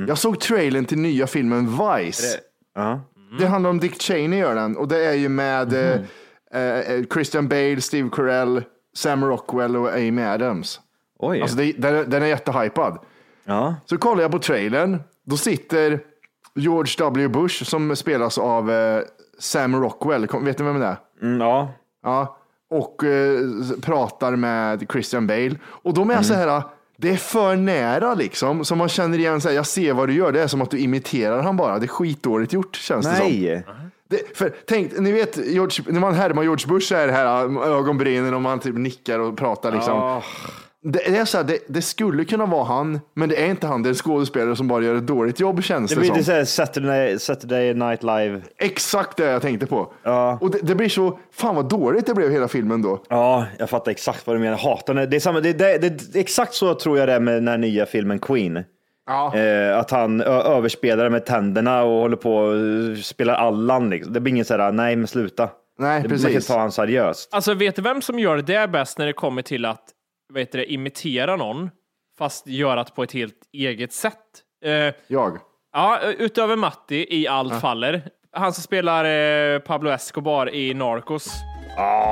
Jag 0.08 0.18
såg 0.18 0.40
trailern 0.40 0.85
till 0.85 0.99
nya 0.99 1.26
filmen 1.26 1.78
Vice. 1.96 2.38
Ja. 2.76 3.00
Det 3.38 3.47
handlar 3.47 3.71
om 3.71 3.80
Dick 3.80 4.02
Cheney 4.02 4.38
gör 4.38 4.54
den 4.54 4.76
och 4.76 4.88
det 4.88 5.04
är 5.06 5.12
ju 5.14 5.28
med 5.28 5.73
eh, 5.73 6.62
eh, 6.62 7.04
Christian 7.12 7.49
Bale, 7.49 7.80
Steve 7.80 8.09
Carell, 8.12 8.62
Sam 8.97 9.25
Rockwell 9.25 9.76
och 9.76 9.88
Amy 9.95 10.23
Adams. 10.23 10.80
Oj. 11.18 11.42
Alltså 11.42 11.56
det, 11.56 11.73
den, 11.73 11.95
är- 11.95 12.04
den 12.04 12.23
är 12.23 12.26
jättehypad. 12.26 12.99
ja. 13.45 13.75
Så 13.87 13.99
kollar 13.99 14.23
jag 14.23 14.30
på 14.30 14.38
trailern. 14.38 15.02
Då 15.25 15.37
sitter 15.37 16.00
George 16.54 16.92
W. 16.99 17.28
Bush 17.28 17.64
som 17.64 17.97
spelas 17.97 18.38
av 18.38 18.71
eh, 18.71 19.02
Sam 19.38 19.76
Rockwell. 19.83 20.26
Kom, 20.26 20.45
vet 20.45 20.59
ni 20.59 20.64
vem 20.64 20.80
det 20.80 20.87
är? 20.87 20.97
Mm, 21.23 21.40
ja. 21.40 21.68
Ja. 22.02 22.37
Och 22.71 23.04
eh, 23.04 23.40
pratar 23.83 24.37
med 24.37 24.87
Christian 24.92 25.26
Bale. 25.26 25.56
Och 25.64 25.95
de 25.95 26.11
är 26.11 26.23
så 26.23 26.35
här, 26.35 26.62
det 26.96 27.10
är 27.10 27.16
för 27.16 27.56
nära 27.56 28.14
liksom. 28.14 28.64
Så 28.64 28.76
man 28.76 28.88
känner 28.88 29.18
igen, 29.18 29.40
så 29.40 29.48
här, 29.48 29.54
jag 29.54 29.66
ser 29.66 29.92
vad 29.92 30.08
du 30.08 30.14
gör. 30.14 30.32
Det 30.32 30.42
är 30.42 30.46
som 30.46 30.62
att 30.62 30.70
du 30.70 30.78
imiterar 30.78 31.42
han 31.42 31.56
bara. 31.56 31.78
det 31.78 31.86
är 31.86 31.88
skitdåligt 31.88 32.52
gjort 32.52 32.76
känns 32.76 33.06
det 33.06 33.16
som. 33.16 33.26
Nej. 33.26 33.64
Det, 34.08 34.36
för, 34.36 34.54
tänk, 34.66 34.98
ni 34.98 35.12
vet 35.12 35.36
George, 35.36 35.84
när 35.88 36.00
man 36.00 36.14
härmar 36.14 36.42
George 36.42 36.66
Bush 36.68 36.94
är 36.94 37.06
det 37.06 37.12
här 37.12 37.26
ögonbrynen 37.66 38.34
och 38.34 38.42
man 38.42 38.58
typ 38.58 38.74
nickar 38.74 39.18
och 39.18 39.36
pratar 39.36 39.72
liksom. 39.72 40.00
Det, 40.00 40.22
det 40.93 41.16
är 41.16 41.25
så 41.25 41.37
här, 41.37 41.45
det, 41.45 41.59
det 41.69 41.83
skulle 41.83 42.25
kunna 42.25 42.47
vara 42.47 42.64
han, 42.64 43.00
men 43.14 43.28
det 43.28 43.43
är 43.43 43.47
inte 43.50 43.66
han. 43.66 43.83
Det 43.83 43.87
är 43.87 43.90
en 43.90 43.95
skådespelare 43.95 44.57
som 44.57 44.69
bara 44.69 44.83
gör 44.85 44.95
ett 44.95 45.07
dåligt 45.07 45.40
jobb 45.40 45.62
känns 45.62 45.90
Det 45.90 45.95
det, 45.95 46.00
blir 46.00 46.09
som. 46.09 46.16
lite 46.16 46.26
såhär 46.26 46.45
Saturday, 46.45 47.19
Saturday 47.19 47.75
Night 47.75 48.02
Live. 48.02 48.40
Exakt 48.59 49.16
det 49.16 49.25
jag 49.25 49.43
tänkte 49.43 49.66
på. 49.66 49.93
Ja. 50.02 50.38
Och 50.40 50.50
det, 50.50 50.59
det 50.62 50.75
blir 50.75 50.88
så, 50.88 51.19
fan 51.33 51.55
vad 51.55 51.69
dåligt 51.69 52.07
det 52.07 52.14
blev 52.14 52.31
hela 52.31 52.49
filmen 52.49 52.83
då. 52.83 53.02
Ja, 53.09 53.47
jag 53.59 53.71
fattar 53.71 53.90
exakt 53.90 54.26
vad 54.26 54.37
du 54.37 54.40
menar. 54.40 54.57
Hatar 54.59 54.95
det. 54.95 55.16
Är 55.16 55.21
samma, 55.21 55.40
det, 55.40 55.52
det, 55.52 55.78
det, 55.78 56.12
det, 56.12 56.21
exakt 56.21 56.55
så 56.55 56.75
tror 56.75 56.99
jag 56.99 57.09
det 57.09 57.14
är 57.14 57.21
med 57.21 57.35
den 57.35 57.49
här 57.49 57.59
nya 57.59 57.87
filmen 57.87 58.19
Queen. 58.19 58.64
Ja. 59.07 59.37
Eh, 59.37 59.78
att 59.78 59.90
han 59.90 60.21
överspelar 60.21 61.09
med 61.11 61.26
tänderna 61.26 61.83
och 61.83 62.00
håller 62.00 62.16
på 62.16 62.37
och 62.37 62.99
spelar 62.99 63.35
Allan. 63.35 63.90
Liksom. 63.90 64.12
Det 64.12 64.21
blir 64.21 64.33
ingen 64.33 64.45
sådär, 64.45 64.73
nej 64.73 64.97
men 64.97 65.07
sluta. 65.07 65.49
Nej, 65.78 66.02
Det- 66.02 66.09
Man 66.09 66.19
kan 66.19 66.26
precis. 66.33 66.47
ta 66.47 66.59
han 66.59 66.73
seriöst. 66.73 67.28
Alltså, 67.33 67.55
vet 67.55 67.76
du 67.76 67.83
vem 67.83 68.02
som 68.02 68.19
gör 68.19 68.37
det 68.37 68.69
bäst 68.69 68.99
när 68.99 69.07
det 69.07 69.12
kommer 69.12 69.43
till 69.43 69.64
att 69.64 69.83
vet 70.35 70.52
du, 70.52 70.59
det, 70.59 70.73
imitera 70.73 71.37
någon, 71.37 71.71
fast 72.18 72.47
göra 72.47 72.85
det 72.85 72.95
på 72.95 73.02
ett 73.02 73.12
helt 73.12 73.38
eget 73.52 73.92
sätt? 73.92 74.23
Eh, 74.64 74.95
Jag. 75.06 75.38
ja, 75.73 76.00
utöver 76.18 76.56
Matti 76.56 77.06
i 77.11 77.28
Allt 77.28 77.61
faller. 77.61 78.02
Han 78.33 78.52
som 78.52 78.62
spelar 78.62 79.04
eh, 79.04 79.59
Pablo 79.59 79.90
Escobar 79.90 80.54
i 80.54 80.75
Narcos. 80.75 81.30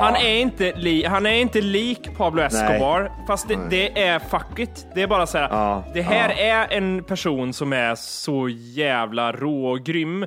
Han, 0.00 0.16
är 0.16 0.38
inte 0.40 0.72
li, 0.76 1.04
han 1.04 1.26
är 1.26 1.34
inte 1.34 1.60
lik 1.60 2.16
Pablo 2.16 2.42
Escobar, 2.42 3.12
fast 3.26 3.48
det, 3.48 3.58
det 3.70 4.02
är 4.02 4.18
fuck 4.18 4.58
it. 4.58 4.86
Det 4.94 5.02
är 5.02 5.06
bara 5.06 5.26
så 5.26 5.38
här, 5.38 5.48
Ja, 5.50 5.84
det 5.94 6.02
här 6.02 6.30
är 6.30 6.76
en 6.76 7.04
person 7.04 7.52
som 7.52 7.72
är 7.72 7.94
så 7.94 8.48
jävla 8.48 9.32
rå 9.32 9.66
och 9.70 9.80
grym. 9.80 10.26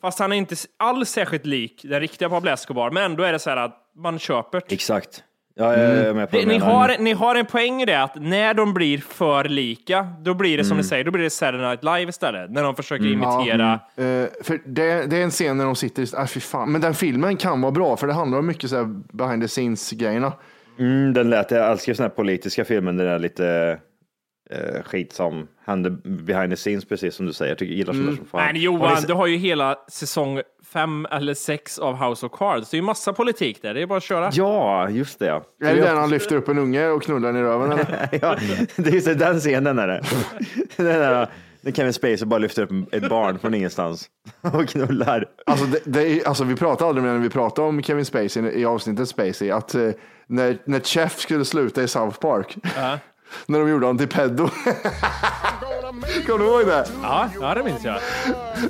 Fast 0.00 0.18
han 0.18 0.32
är 0.32 0.36
inte 0.36 0.56
alls 0.78 1.08
särskilt 1.10 1.46
lik 1.46 1.80
den 1.84 2.00
riktiga 2.00 2.28
Pablo 2.28 2.50
Escobar, 2.50 2.90
men 2.90 3.02
ändå 3.02 3.22
är 3.22 3.32
det 3.32 3.38
så 3.38 3.50
här 3.50 3.56
att 3.56 3.76
man 3.96 4.18
köper. 4.18 4.62
Exakt. 4.68 5.24
Ja, 5.54 5.64
jag 5.76 5.90
är 5.90 6.14
med 6.14 6.30
på 6.30 6.36
Det, 6.36 6.46
ni, 6.46 6.58
har, 6.58 6.96
ni 6.98 7.12
har 7.12 7.34
en 7.34 7.46
poäng 7.46 7.82
i 7.82 7.86
det 7.86 8.02
att 8.02 8.14
när 8.14 8.54
de 8.54 8.74
blir 8.74 8.98
för 8.98 9.44
lika, 9.44 10.08
då 10.20 10.34
blir 10.34 10.58
det 10.58 10.64
som 10.64 10.72
Mm. 10.72 10.82
ni 10.82 10.84
säger, 10.88 11.04
då 11.04 11.10
blir 11.10 11.22
det 11.22 11.30
Saturday 11.30 11.68
Night 11.68 11.82
Live 11.84 12.08
istället. 12.10 12.50
När 12.50 12.62
de 12.62 12.74
försöker 12.74 13.06
imitera. 13.06 13.72
Eh, 13.72 14.26
för 14.44 14.60
det, 14.66 15.06
det 15.06 15.16
är 15.16 15.22
en 15.22 15.30
scen 15.30 15.56
när 15.56 15.64
de 15.64 15.76
sitter, 15.76 16.08
ah, 16.16 16.26
fy 16.26 16.40
fan. 16.40 16.72
Men 16.72 16.80
den 16.80 16.94
filmen 16.94 17.36
kan 17.36 17.60
vara 17.60 17.72
bra 17.72 17.96
för 17.96 18.06
det 18.06 18.12
handlar 18.12 18.38
om 18.38 18.46
mycket 18.46 18.70
så 18.70 18.76
här 18.76 18.84
behind 19.12 19.42
the 19.42 19.48
scenes 19.48 19.90
grejerna. 19.90 20.32
Mm, 20.78 21.12
den 21.12 21.30
lät, 21.30 21.50
jag 21.50 21.70
älskar 21.70 21.94
såna 21.94 22.08
här 22.08 22.14
politiska 22.14 22.64
filmer 22.64 22.92
där 22.92 23.04
det 23.04 23.10
är 23.10 23.18
lite 23.18 23.78
eh, 24.50 24.82
skit 24.82 25.12
som 25.12 25.48
händer 25.64 25.90
behind 26.04 26.52
the 26.52 26.56
scenes, 26.56 26.84
precis 26.84 27.14
som 27.14 27.26
du 27.26 27.32
säger. 27.32 27.50
Jag 27.50 27.58
tycker, 27.58 27.74
gillar 27.74 27.92
sådana 27.92 28.16
som 28.16 28.26
fan. 28.26 28.38
Men 28.40 28.46
Har 28.46 28.52
ni 28.52 28.58
Johan, 28.58 29.02
du 29.06 29.12
har 29.12 29.26
ju 29.26 29.36
hela 29.36 29.76
säsong 29.88 30.40
fem 30.72 31.06
eller 31.10 31.34
sex 31.34 31.78
av 31.78 32.08
House 32.08 32.26
of 32.26 32.32
Cards. 32.32 32.70
Det 32.70 32.74
är 32.74 32.78
ju 32.78 32.84
massa 32.84 33.12
politik 33.12 33.62
där, 33.62 33.74
det 33.74 33.82
är 33.82 33.86
bara 33.86 33.96
att 33.96 34.02
köra. 34.02 34.30
Ja, 34.32 34.88
just 34.90 35.18
det. 35.18 35.26
Ja. 35.26 35.44
Är 35.64 35.74
det 35.74 35.80
där 35.80 35.94
han 35.94 36.10
lyfter 36.10 36.36
upp 36.36 36.48
en 36.48 36.58
unge 36.58 36.88
och 36.88 37.02
knullar 37.02 37.32
den 37.32 37.36
i 37.40 37.42
röven? 37.42 37.72
Eller? 37.72 38.08
ja, 38.22 38.36
det 38.76 38.90
är 38.90 38.94
just 38.94 39.18
den 39.18 39.40
scenen 39.40 39.78
är 39.78 39.88
det. 39.88 40.02
den 40.76 40.86
där, 40.86 41.28
när 41.60 41.72
Kevin 41.72 41.92
Spacey 41.92 42.24
bara 42.24 42.38
lyfter 42.38 42.62
upp 42.62 42.94
ett 42.94 43.08
barn 43.08 43.38
från 43.38 43.54
ingenstans 43.54 44.10
och 44.40 44.68
knullar. 44.68 45.26
Alltså, 45.46 45.66
det, 45.66 45.80
det 45.84 46.08
är, 46.08 46.28
alltså 46.28 46.44
vi 46.44 46.56
pratade 46.56 46.88
aldrig 46.88 47.04
med 47.04 47.14
när 47.14 47.20
vi 47.20 47.30
pratade 47.30 47.68
om 47.68 47.82
Kevin 47.82 48.04
Spacey 48.04 48.42
i 48.42 48.64
avsnittet 48.64 49.08
Spacey 49.08 49.50
att 49.50 49.74
eh, 49.74 49.90
när, 50.26 50.58
när 50.64 50.80
Chef 50.80 51.18
skulle 51.18 51.44
sluta 51.44 51.82
i 51.82 51.88
South 51.88 52.18
Park, 52.18 52.56
när 53.46 53.58
de 53.58 53.68
gjorde 53.68 53.86
honom 53.86 53.98
till 53.98 54.08
pedo. 54.08 54.48
Kommer 56.26 56.38
du 56.38 56.44
ihåg 56.50 56.66
det? 56.66 56.84
Ja, 57.02 57.28
ja 57.40 57.54
det 57.54 57.62
minns 57.62 57.84
jag. 57.84 57.98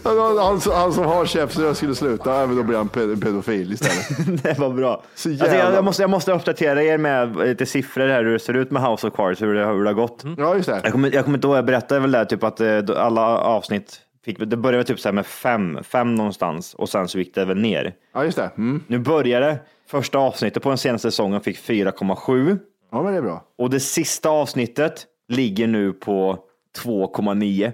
Han, 0.05 0.39
han, 0.39 0.61
som- 0.61 0.73
han 0.73 0.93
som 0.93 1.05
har 1.05 1.27
Chef 1.27 1.53
så 1.53 1.63
jag 1.63 1.77
skulle 1.77 1.95
sluta, 1.95 2.47
men 2.47 2.57
då 2.57 2.63
blir 2.63 2.77
han 2.77 2.89
ped- 2.89 3.23
pedofil 3.25 3.73
istället. 3.73 4.43
Det 4.43 4.59
var 4.59 4.71
bra. 4.71 5.03
Så 5.15 5.29
Alltså, 5.31 5.47
jag, 5.47 5.55
jävla- 5.57 5.75
jag, 5.75 5.85
måste, 5.85 6.03
jag 6.03 6.11
måste 6.11 6.33
uppdatera 6.33 6.83
er 6.83 6.99
med 6.99 7.37
lite 7.37 7.67
siffror 7.67 8.09
här 8.09 8.25
hur 8.25 8.33
det 8.33 8.39
ser 8.39 8.55
ut 8.55 8.71
med 8.71 8.83
House 8.83 9.07
of 9.07 9.15
Cards, 9.15 9.43
hur 9.43 9.55
det, 9.55 9.67
hur 9.67 9.83
det 9.85 9.89
har 9.91 9.95
gått. 9.95 10.23
Ja, 10.39 10.55
just 10.55 10.69
det. 10.69 10.81
Jag 10.83 10.93
kommer, 10.93 11.15
jag 11.15 11.25
kommer 11.25 11.39
inte 11.39 11.47
ihåg, 11.47 11.57
jag 11.57 11.65
berättade 11.65 12.01
väl 12.01 12.13
där 12.13 12.25
typ 12.25 12.43
att 12.45 12.61
eh, 12.61 12.79
alla 12.97 13.39
avsnitt 13.39 14.01
fick, 14.25 14.39
det 14.39 14.57
började 14.57 14.85
typ 14.85 15.01
så 15.01 15.09
här 15.09 15.13
med 15.15 15.27
fem, 15.27 15.79
fem 15.83 16.15
någonstans 16.15 16.75
och 16.75 16.89
sen 16.89 17.09
så 17.09 17.19
gick 17.19 17.35
det 17.35 17.45
väl 17.45 17.59
ner. 17.61 17.95
Ja, 18.15 18.25
just 18.25 18.37
det. 18.37 18.51
Mm. 18.59 18.85
Nu 18.87 18.99
började 18.99 19.59
första 19.91 20.19
avsnittet 20.19 20.63
på 20.63 20.69
den 20.69 20.79
senaste 20.79 21.11
säsongen 21.11 21.41
fick 21.41 21.59
4,7 21.59 22.59
Ja, 22.93 23.03
men 23.03 23.13
det 23.13 23.19
är 23.19 23.23
bra. 23.23 23.45
och 23.59 23.71
det 23.71 23.81
sista 23.81 24.29
avsnittet 24.29 25.07
ligger 25.29 25.67
nu 25.67 25.93
på 25.93 26.39
2,9. 26.85 27.73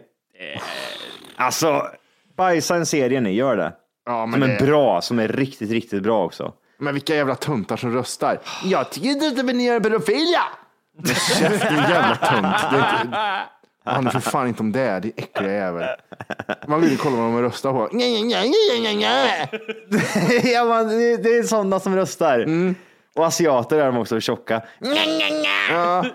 Alltså, 1.36 1.86
bajsa 2.36 2.76
en 2.76 2.86
serie 2.86 3.20
ni, 3.20 3.30
gör 3.30 3.56
det. 3.56 3.72
Ja, 4.06 4.26
men 4.26 4.40
Som 4.40 4.50
är 4.50 4.58
det, 4.58 4.66
bra, 4.66 5.00
som 5.00 5.18
är 5.18 5.28
riktigt, 5.28 5.70
riktigt 5.70 6.02
bra 6.02 6.24
också. 6.24 6.52
Men 6.78 6.94
vilka 6.94 7.14
jävla 7.14 7.34
tuntar 7.34 7.76
som 7.76 7.94
röstar. 7.94 8.40
Jag 8.64 8.90
tycker 8.90 9.08
inte 9.08 9.26
att 9.26 9.36
definierar 9.36 9.80
pedofil 9.80 10.26
ja! 10.34 10.42
Men 10.96 11.14
käften 11.14 11.76
jävla 11.76 12.16
tunt. 12.16 12.56
Det 12.70 12.76
är 12.76 13.00
inte... 13.04 13.16
Det 13.84 13.90
handlar 13.94 14.12
för 14.12 14.20
fan 14.20 14.48
inte 14.48 14.62
om 14.62 14.72
det, 14.72 15.00
det 15.00 15.08
är 15.08 15.12
äckliga 15.16 15.52
jävel. 15.52 15.84
Man 16.66 16.80
vill 16.80 16.90
ju 16.90 16.96
kolla 16.96 17.16
vad 17.16 17.24
de 17.24 17.42
röstar 17.42 17.72
på. 17.72 17.88
Ja, 20.52 20.64
man, 20.64 20.88
det, 20.88 21.36
är 21.36 21.42
sådana 21.42 21.80
som 21.80 21.96
röstar. 21.96 22.38
Och 23.18 23.26
asiater 23.26 23.78
är 23.78 23.86
de 23.86 23.98
också 23.98 24.20
tjocka. 24.20 24.62
Ja. 25.70 26.04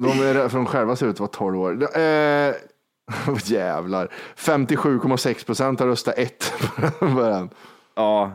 De 0.00 0.10
är 0.10 0.48
för 0.48 0.58
de 0.58 0.66
själva 0.66 0.96
ser 0.96 1.06
ut 1.06 1.12
att 1.12 1.20
vara 1.20 1.30
12 1.30 1.60
år. 1.60 1.72
Eh, 1.72 2.54
oh, 3.28 3.38
jävlar. 3.44 4.08
57,6 4.36 5.46
procent 5.46 5.80
har 5.80 5.86
röstat 5.86 6.18
ett 6.18 6.52
på 6.98 7.20
den. 7.20 7.50
Ja. 7.96 8.32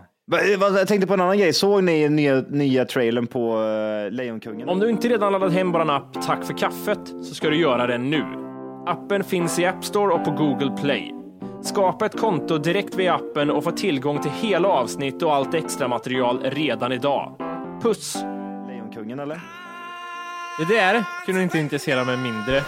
Jag 0.60 0.88
tänkte 0.88 1.08
på 1.08 1.14
en 1.14 1.22
annan 1.22 1.38
grej. 1.38 1.54
Såg 1.54 1.84
ni 1.84 2.10
nya, 2.10 2.42
nya 2.50 2.86
trailern 2.86 3.28
på 3.28 3.58
uh, 3.58 4.12
Lejonkungen? 4.12 4.70
Om 4.70 4.80
du 4.80 4.90
inte 4.90 5.08
redan 5.08 5.32
laddat 5.32 5.54
hem 5.54 5.72
vår 5.72 5.92
app 5.92 6.14
Tack 6.26 6.44
för 6.44 6.58
kaffet 6.58 7.08
så 7.08 7.36
ska 7.36 7.50
du 7.50 7.58
göra 7.58 7.88
det 7.88 7.98
nu. 7.98 8.26
Appen 8.88 9.24
finns 9.24 9.60
i 9.60 9.66
App 9.66 9.86
Store 9.86 10.14
och 10.14 10.26
på 10.26 10.32
Google 10.32 10.78
Play. 10.82 11.23
Skapa 11.64 12.06
ett 12.06 12.18
konto 12.20 12.58
direkt 12.58 12.96
via 12.96 13.14
appen 13.16 13.50
och 13.52 13.64
få 13.64 13.72
tillgång 13.72 14.22
till 14.22 14.32
hela 14.32 14.68
avsnitt 14.68 15.22
och 15.24 15.36
allt 15.36 15.54
extra 15.54 15.88
material 15.88 16.40
redan 16.44 16.92
idag. 16.92 17.36
Puss! 17.82 18.18
Lejonkungen 18.68 19.20
eller? 19.20 19.40
Det 20.60 20.76
där 20.76 21.04
kunde 21.26 21.44
inte 21.44 21.60
intressera 21.60 22.04
mig 22.04 22.18
mindre 22.18 22.62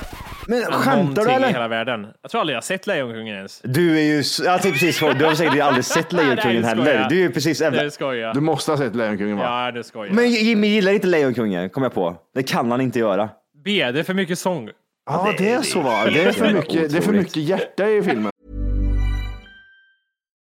Men 0.47 0.63
än 0.63 0.71
skämtar 0.71 1.25
du 1.25 1.31
i 1.31 1.33
eller? 1.33 1.47
hela 1.47 1.67
världen. 1.67 2.07
Jag 2.21 2.31
tror 2.31 2.41
aldrig 2.41 2.53
jag 2.55 2.57
har 2.57 2.63
sett 2.63 2.87
Lejonkungen 2.87 3.35
ens. 3.35 3.61
Du 3.63 3.97
är 3.99 4.03
ju, 4.03 4.19
s- 4.19 4.41
ja 4.45 4.59
det 4.63 4.67
är 4.67 4.71
precis. 4.71 4.99
Du 4.99 5.25
har 5.25 5.33
säkert 5.35 5.61
aldrig 5.63 5.85
sett 5.85 6.11
Lejonkungen 6.13 6.61
Nej, 6.61 6.63
heller. 6.69 6.99
jag. 6.99 7.09
Du 7.09 7.15
är 7.15 7.19
ju 7.21 7.31
precis 7.31 7.59
Det 7.59 7.65
även... 7.65 7.91
skojar 7.91 8.33
Du 8.33 8.39
måste 8.41 8.71
ha 8.71 8.77
sett 8.77 8.95
Lejonkungen 8.95 9.37
va? 9.37 9.65
Ja, 9.65 9.71
det 9.71 9.83
skojar 9.83 10.13
Men 10.13 10.29
Jimmy 10.31 10.67
gillar 10.67 10.91
inte 10.91 11.07
Lejonkungen, 11.07 11.69
kom 11.69 11.83
jag 11.83 11.93
på. 11.93 12.15
Det 12.35 12.43
kan 12.43 12.71
han 12.71 12.81
inte 12.81 12.99
göra. 12.99 13.29
B, 13.65 13.91
det 13.91 13.99
är 13.99 14.03
för 14.03 14.13
mycket 14.13 14.39
sång. 14.39 14.69
Ja, 15.05 15.33
det 15.37 15.51
är 15.51 15.61
så 15.61 15.81
va. 15.81 16.05
Det 16.05 16.23
är 16.23 16.31
för 16.31 16.53
mycket, 16.53 16.91
det 16.91 16.97
är 16.97 17.01
för 17.01 17.11
mycket 17.13 17.35
hjärta 17.35 17.89
i 17.89 18.01
filmen. 18.03 18.31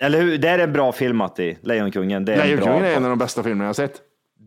Eller 0.00 0.20
hur? 0.22 0.38
Det 0.38 0.48
är 0.48 0.58
en 0.58 0.72
bra 0.72 0.92
film 0.92 1.16
Matti, 1.16 1.58
Lejonkungen. 1.62 2.24
Det 2.24 2.32
är 2.34 2.40
en 2.40 2.46
Lejonkungen 2.46 2.78
bra... 2.80 2.88
är 2.88 2.96
en 2.96 3.04
av 3.04 3.10
de 3.10 3.18
bästa 3.18 3.42
filmerna 3.42 3.64
jag 3.64 3.68
har 3.68 3.74
sett. 3.74 4.00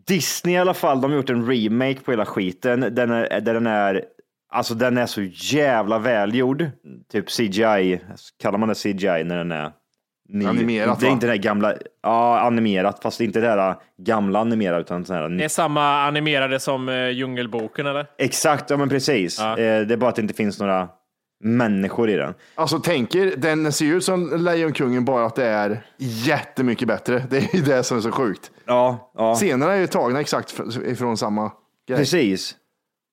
Disney 0.08 0.56
i 0.56 0.58
alla 0.58 0.74
fall, 0.74 1.02
de 1.02 1.12
har 1.12 1.18
gjort 1.18 1.30
en 1.30 1.48
remake 1.52 2.00
på 2.00 2.12
hela 2.12 2.26
skiten. 2.26 2.80
Den 2.92 3.12
är, 3.12 3.42
där 3.42 3.54
den 3.54 3.68
är, 3.68 4.04
alltså 4.52 4.74
den 4.74 4.98
är 4.98 5.06
så 5.06 5.22
jävla 5.32 6.00
välgjord. 6.00 6.66
Typ 7.12 7.26
CGI, 7.30 8.00
kallar 8.42 8.58
man 8.58 8.70
det 8.70 8.76
CGI 8.76 9.24
när 9.24 9.38
den 9.38 9.52
är 9.52 9.72
ny? 10.30 10.46
Animerat, 10.46 11.00
Det 11.00 11.06
är 11.06 11.10
va? 11.10 11.14
inte 11.14 11.26
det 11.28 11.32
där 11.34 11.38
gamla, 11.38 11.74
ja 12.04 12.40
animerat, 12.40 13.00
fast 13.04 13.22
inte 13.22 13.40
det 13.40 13.48
där 13.48 13.76
gamla 13.98 14.40
animerat 14.40 14.82
utan 14.82 15.06
sån 15.06 15.16
här 15.16 15.30
Det 15.30 15.44
är 15.44 15.48
samma 15.50 16.02
animerade 16.04 16.60
som 16.60 16.90
uh, 16.90 17.10
Djungelboken 17.10 17.88
eller? 17.88 18.06
Exakt, 18.18 18.70
ja 18.70 18.78
men 18.78 18.90
precis. 18.90 19.40
Ja. 19.40 19.52
Eh, 19.52 19.82
Det 19.88 19.94
är 19.94 19.98
bara 19.98 20.10
att 20.10 20.16
det 20.16 20.22
inte 20.22 20.34
finns 20.34 20.60
några 20.60 20.88
människor 21.40 22.10
i 22.10 22.16
den. 22.16 22.34
Alltså 22.56 22.80
tänker, 22.80 23.36
den 23.38 23.72
ser 23.72 23.86
ut 23.86 24.04
som 24.04 24.44
Lejonkungen 24.44 25.06
bara 25.06 25.26
att 25.26 25.36
det 25.36 25.46
är 25.46 25.86
jättemycket 25.98 26.88
bättre. 26.88 27.24
Det 27.30 27.38
är 27.38 27.56
ju 27.56 27.62
det 27.62 27.84
som 27.84 27.98
är 27.98 28.02
så 28.02 28.12
sjukt. 28.12 28.52
Ja, 28.66 29.12
ja. 29.18 29.36
Scenerna 29.36 29.74
är 29.74 29.80
ju 29.80 29.88
tagna 29.88 30.20
exakt 30.22 30.60
ifrån 30.86 31.18
samma 31.18 31.52
grej. 31.88 31.98
precis. 31.98 32.56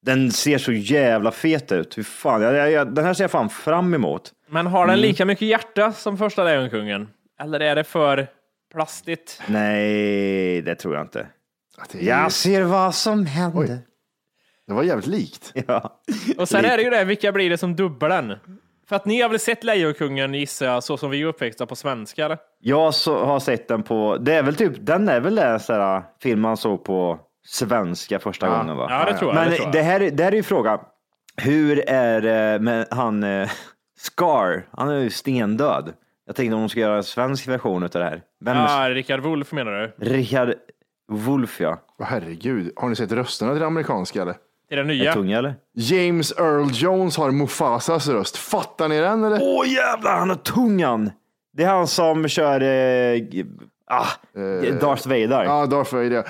Den 0.02 0.30
ser 0.30 0.58
så 0.58 0.72
jävla 0.72 1.30
fet 1.30 1.72
ut. 1.72 1.98
Hur 1.98 2.02
fan, 2.02 2.42
jag, 2.42 2.54
jag, 2.54 2.70
jag, 2.70 2.94
den 2.94 3.04
här 3.04 3.14
ser 3.14 3.24
jag 3.24 3.30
fan 3.30 3.48
fram 3.48 3.94
emot. 3.94 4.32
Men 4.48 4.66
har 4.66 4.87
den 4.87 5.00
lika 5.00 5.24
mycket 5.24 5.48
hjärta 5.48 5.92
som 5.92 6.18
första 6.18 6.44
Lejonkungen? 6.44 7.08
Eller 7.40 7.60
är 7.60 7.76
det 7.76 7.84
för 7.84 8.26
plastigt? 8.72 9.40
Nej, 9.46 10.62
det 10.62 10.74
tror 10.74 10.94
jag 10.94 11.04
inte. 11.04 11.26
Jag 11.92 12.32
ser 12.32 12.62
vad 12.62 12.94
som 12.94 13.26
händer. 13.26 13.78
Det 14.66 14.72
var 14.74 14.83
jävligt 14.83 15.07
likt. 15.07 15.53
Ja. 15.66 16.00
Och 16.38 16.48
sen 16.48 16.64
är 16.64 16.77
det 16.77 16.83
ju 16.83 16.90
det, 16.90 17.05
vilka 17.05 17.33
blir 17.33 17.50
det 17.50 17.59
som 17.59 17.77
dubbar 17.77 18.09
den? 18.09 18.35
För 18.88 18.96
att 18.96 19.05
ni 19.05 19.20
har 19.22 19.29
väl 19.29 19.38
sett 19.38 19.64
Lejonkungen 19.64 20.35
gissar 20.35 20.66
jag, 20.66 20.85
så 20.85 20.96
som 20.96 21.11
vi 21.11 21.22
är 21.22 21.27
uppväxta 21.27 21.66
på 21.66 21.77
svenska? 21.77 22.24
eller? 22.24 22.38
Jag 22.61 22.94
så, 22.94 23.24
har 23.24 23.40
sett 23.40 23.68
den 23.68 23.83
på, 23.83 24.16
det 24.20 24.35
är 24.35 24.42
väl 24.42 24.55
typ, 24.57 24.72
den 24.79 25.09
är 25.09 25.20
väl 25.20 25.35
den 25.35 25.61
så 25.61 26.03
film 26.22 26.40
man 26.40 26.57
såg 26.57 26.85
på 26.85 27.18
svenska 27.46 28.18
första 28.18 28.46
Ja. 28.46 28.57
gången 28.59 28.77
va? 28.77 28.87
Ja, 28.90 29.12
det 29.12 29.18
tror 29.18 29.31
jag. 29.35 29.40
Men 29.40 29.50
det 29.50 29.57
tror 29.57 29.66
jag. 29.66 29.72
det 29.72 29.83
här, 29.83 30.00
det 30.00 30.24
här 30.24 30.33
är 30.33 30.37
ju 30.37 30.42
frågan, 30.42 30.79
hur 31.37 31.88
är 31.88 32.20
det 32.20 32.59
med 32.61 32.87
han 32.90 33.22
eh, 33.24 33.48
Scar? 33.98 34.66
Han 34.72 34.88
är 34.88 34.98
ju 35.00 35.11
stendöd. 35.11 35.92
Jag 36.27 36.37
tänkte 36.37 36.55
om 36.55 36.61
de 36.61 36.68
ska 36.68 36.81
göra 36.81 36.96
en 36.96 37.05
svensk 37.05 37.48
version 37.48 37.83
av 37.83 37.88
det 37.90 38.05
här. 38.05 38.22
Vem 38.44 38.57
är 38.57 38.88
Ja, 38.88 38.94
Rickard 38.94 39.20
Wolff 39.20 39.53
menar 39.53 39.72
du? 39.72 40.05
Richard 40.07 40.55
Wolff 41.09 41.61
ja. 41.61 41.79
Åh, 41.98 42.07
herregud, 42.07 42.72
har 42.77 42.88
ni 42.88 42.96
sett 42.96 43.12
rösterna 43.12 43.53
till 43.53 43.61
det 43.61 43.66
amerikanska 43.66 44.22
eller? 44.22 44.35
Till 44.68 44.77
den 44.77 44.90
Är 44.90 44.94
nya? 44.94 45.12
tunga 45.12 45.38
eller? 45.38 45.55
James 45.74 46.33
Earl 46.38 46.68
Jones 46.72 47.16
har 47.16 47.31
Mufasas 47.31 48.09
röst. 48.09 48.37
Fattar 48.37 48.88
ni 48.88 49.00
den 49.00 49.24
eller? 49.24 49.38
Åh 49.42 49.68
jävlar, 49.72 50.18
han 50.18 50.29
har 50.29 50.37
tungan! 50.37 51.11
Det 51.57 51.62
är 51.64 51.68
han 51.68 51.87
som 51.87 52.29
kör 52.29 52.61
eh, 52.61 53.20
ah, 53.87 54.07
Darth 54.81 55.09
Vader. 55.09 55.44
Ja, 55.44 55.66
Darth 55.66 55.94
Vader. 55.94 56.24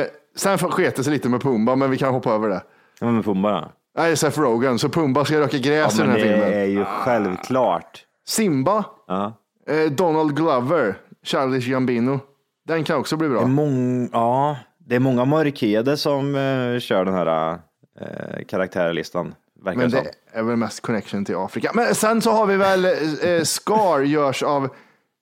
Eh, 0.00 0.06
sen 0.36 0.58
sket 0.58 0.96
det 0.96 1.04
sig 1.04 1.12
lite 1.12 1.28
med 1.28 1.40
Pumba, 1.42 1.76
men 1.76 1.90
vi 1.90 1.96
kan 1.98 2.14
hoppa 2.14 2.30
över 2.32 2.48
det. 2.48 2.62
Ja, 3.00 3.06
men 3.10 3.22
Pumba 3.22 3.50
ja. 3.50 3.72
Nej, 3.98 4.16
Seth 4.16 4.40
Rogen. 4.40 4.78
Så 4.78 4.88
Pumba 4.88 5.24
ska 5.24 5.40
röka 5.40 5.58
gräs 5.58 5.98
Ja, 5.98 6.04
i 6.04 6.06
den 6.06 6.10
här 6.10 6.18
det 6.18 6.22
filmen. 6.24 6.52
är 6.52 6.64
ju 6.64 6.84
självklart. 6.84 8.04
Simba, 8.28 8.84
Ja. 9.06 9.32
eh, 9.68 9.90
Donald 9.92 10.36
Glover, 10.36 10.94
Charles 11.26 11.66
Gambino. 11.66 12.20
Den 12.68 12.84
kan 12.84 12.98
också 12.98 13.16
bli 13.16 13.28
Det, 13.28 13.34
är 13.34 13.38
bra. 13.38 13.46
mång, 13.46 14.08
ja, 14.12 14.56
det 14.78 14.94
är 14.96 15.00
många 15.00 15.24
mörkhyade 15.24 15.96
som 15.96 16.34
eh, 16.34 16.78
kör 16.80 17.04
den 17.04 17.14
här 17.14 17.58
eh, 18.00 18.44
karaktärlistan. 18.48 19.34
Verkar 19.64 19.78
Men 19.78 19.90
det 19.90 20.02
det 20.32 20.38
är 20.38 20.42
väl 20.42 20.56
mest 20.56 20.80
connection 20.80 21.24
till 21.24 21.36
Afrika. 21.36 21.70
Men 21.74 21.94
sen 21.94 22.22
så 22.22 22.30
har 22.30 22.46
vi 22.46 22.56
väl 22.56 22.84
eh, 22.84 23.42
Scar 23.42 24.00
görs 24.00 24.42
av 24.42 24.68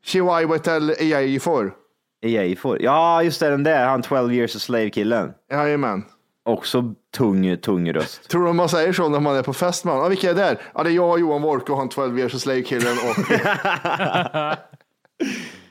Chihuahuatel 0.05 0.91
Ejaifor. 0.91 1.73
EA 2.21 2.57
får. 2.57 2.83
Ja, 2.83 3.23
just 3.23 3.41
det, 3.41 3.51
den 3.51 3.63
där. 3.63 3.87
Han 3.87 4.03
12 4.03 4.35
years 4.35 4.57
a 4.57 4.59
slave 4.59 4.91
killen. 4.91 5.33
Jajamän. 5.53 6.05
Också 6.45 6.95
tung, 7.17 7.57
tung 7.57 7.93
röst. 7.93 8.29
Tror 8.29 8.47
du 8.47 8.53
man 8.53 8.69
säger 8.69 8.93
så 8.93 9.09
när 9.09 9.21
man 9.21 9.37
är 9.37 9.43
på 9.43 9.53
fest? 9.53 9.85
Man? 9.85 10.01
Ah, 10.01 10.09
vilka 10.09 10.31
är 10.31 10.35
där? 10.35 10.61
Ja, 10.75 10.83
det 10.83 10.91
är 10.91 10.95
jag, 10.95 11.21
Johan 11.21 11.43
Wolke 11.43 11.73
och 11.73 11.79
han 11.79 11.89
12 11.89 12.19
years 12.19 12.35
a 12.35 12.39
slave 12.39 12.63
killen 12.63 12.93
och 12.93 13.17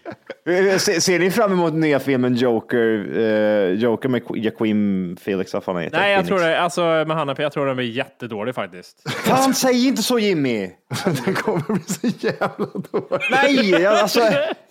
ser, 0.79 0.99
ser 0.99 1.19
ni 1.19 1.31
fram 1.31 1.51
emot 1.51 1.73
nya 1.73 1.99
filmen 1.99 2.35
Joker? 2.35 3.17
Eh, 3.17 3.73
Joker 3.73 4.09
med 4.09 4.21
Joaquin 4.35 5.17
Felix, 5.21 5.53
vad 5.53 5.63
fan 5.63 5.75
han 5.75 5.83
heter? 5.83 5.97
Nej, 5.99 6.11
jag 6.11 6.25
Phoenix. 6.25 6.41
tror 6.41 6.49
det. 6.49 6.59
Alltså 6.59 6.81
med 6.81 7.11
Hanna 7.11 7.35
P, 7.35 7.43
jag 7.43 7.51
tror 7.51 7.65
den 7.65 7.75
blir 7.75 7.89
jättedålig 7.91 8.55
faktiskt. 8.55 9.09
Fan, 9.09 9.53
säg 9.53 9.87
inte 9.87 10.03
så 10.03 10.19
Jimmy! 10.19 10.69
den 11.25 11.33
kommer 11.35 11.73
bli 11.73 11.83
så 11.83 12.25
jävla 12.27 12.65
dålig. 12.91 13.27
Nej, 13.31 13.69
jag, 13.69 13.93
alltså, 13.93 14.19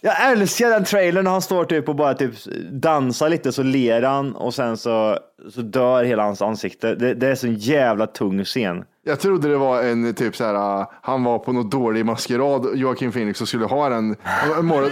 jag 0.00 0.30
älskar 0.30 0.70
den 0.70 0.84
trailern 0.84 1.24
när 1.24 1.30
han 1.30 1.42
står 1.42 1.64
typ 1.64 1.88
och 1.88 1.96
bara 1.96 2.14
typ 2.14 2.32
dansar 2.70 3.28
lite 3.28 3.52
så 3.52 3.62
ler 3.62 4.02
han 4.02 4.34
och 4.36 4.54
sen 4.54 4.76
så 4.76 5.18
så 5.50 5.62
dör 5.62 6.04
hela 6.04 6.22
hans 6.22 6.42
ansikte. 6.42 6.94
Det, 6.94 7.14
det 7.14 7.26
är 7.26 7.34
så 7.34 7.46
en 7.46 7.54
jävla 7.54 8.06
tung 8.06 8.44
scen. 8.44 8.84
Jag 9.04 9.20
trodde 9.20 9.48
det 9.48 9.56
var 9.56 9.82
en 9.82 10.14
typ 10.14 10.36
så 10.36 10.44
här, 10.44 10.80
uh, 10.80 10.86
han 11.02 11.24
var 11.24 11.38
på 11.38 11.52
något 11.52 11.70
dålig 11.70 12.06
maskerad, 12.06 12.76
Joaquin 12.76 13.12
Phoenix, 13.12 13.40
och 13.40 13.48
skulle 13.48 13.64
ha 13.64 13.94
en, 13.94 14.16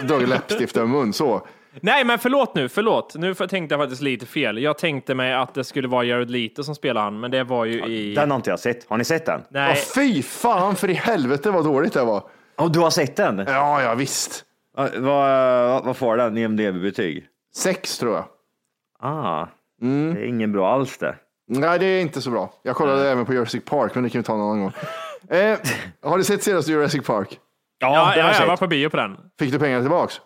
dragit 0.06 0.28
läppstift 0.28 0.76
över 0.76 0.86
mun, 0.86 1.12
så. 1.12 1.46
Nej, 1.80 2.04
men 2.04 2.18
förlåt 2.18 2.54
nu, 2.54 2.68
förlåt. 2.68 3.14
Nu 3.14 3.34
tänkte 3.34 3.72
jag 3.74 3.80
faktiskt 3.80 4.02
lite 4.02 4.26
fel. 4.26 4.62
Jag 4.62 4.78
tänkte 4.78 5.14
mig 5.14 5.34
att 5.34 5.54
det 5.54 5.64
skulle 5.64 5.88
vara 5.88 6.04
Jared 6.04 6.30
Leto 6.30 6.64
som 6.64 6.74
spelar 6.74 7.02
han, 7.02 7.20
men 7.20 7.30
det 7.30 7.44
var 7.44 7.64
ju 7.64 7.84
i... 7.84 8.14
Den 8.14 8.30
har 8.30 8.36
inte 8.36 8.50
jag 8.50 8.60
sett. 8.60 8.88
Har 8.88 8.96
ni 8.96 9.04
sett 9.04 9.26
den? 9.26 9.40
Ja, 9.40 9.60
Nej, 9.60 9.76
fy 9.94 10.22
fan 10.22 10.76
för 10.76 10.90
i 10.90 10.94
helvete 10.94 11.50
vad 11.50 11.64
dåligt 11.64 11.92
det 11.92 12.04
var. 12.04 12.22
Och 12.56 12.72
du 12.72 12.80
har 12.80 12.90
sett 12.90 13.16
den? 13.16 13.44
Ja, 13.46 13.82
ja 13.82 13.94
visst. 13.94 14.44
Ja, 14.76 14.88
Vad, 14.96 15.84
vad 15.84 15.96
får 15.96 16.16
den 16.16 16.38
i 16.38 16.42
MDB-betyg? 16.42 17.26
Sex 17.54 17.98
tror 17.98 18.14
jag. 18.14 18.24
Ah, 18.98 19.46
det 20.14 20.20
är 20.20 20.24
ingen 20.24 20.52
bra 20.52 20.72
alls 20.74 20.98
det. 20.98 21.14
Nej, 21.48 21.78
det 21.78 21.86
är 21.86 22.00
inte 22.00 22.20
så 22.22 22.30
bra. 22.30 22.52
Jag 22.62 22.76
kollade 22.76 23.10
även 23.10 23.24
på 23.26 23.34
Jurassic 23.34 23.64
Park, 23.64 23.94
men 23.94 24.04
det 24.04 24.10
kan 24.10 24.18
vi 24.20 24.24
ta 24.24 24.34
en 24.34 24.40
annan 24.40 24.60
gång. 24.60 24.72
Eh, 25.30 25.58
har 26.02 26.18
du 26.18 26.24
sett 26.24 26.42
senaste 26.42 26.72
Jurassic 26.72 27.06
Park? 27.06 27.38
ja, 27.78 28.12
ja, 28.16 28.26
jag 28.26 28.36
sett. 28.36 28.48
var 28.48 28.56
på 28.56 28.66
bio 28.66 28.88
på 28.88 28.96
den. 28.96 29.16
Fick 29.38 29.52
du 29.52 29.58
pengarna 29.58 29.82
tillbaks? 29.82 30.20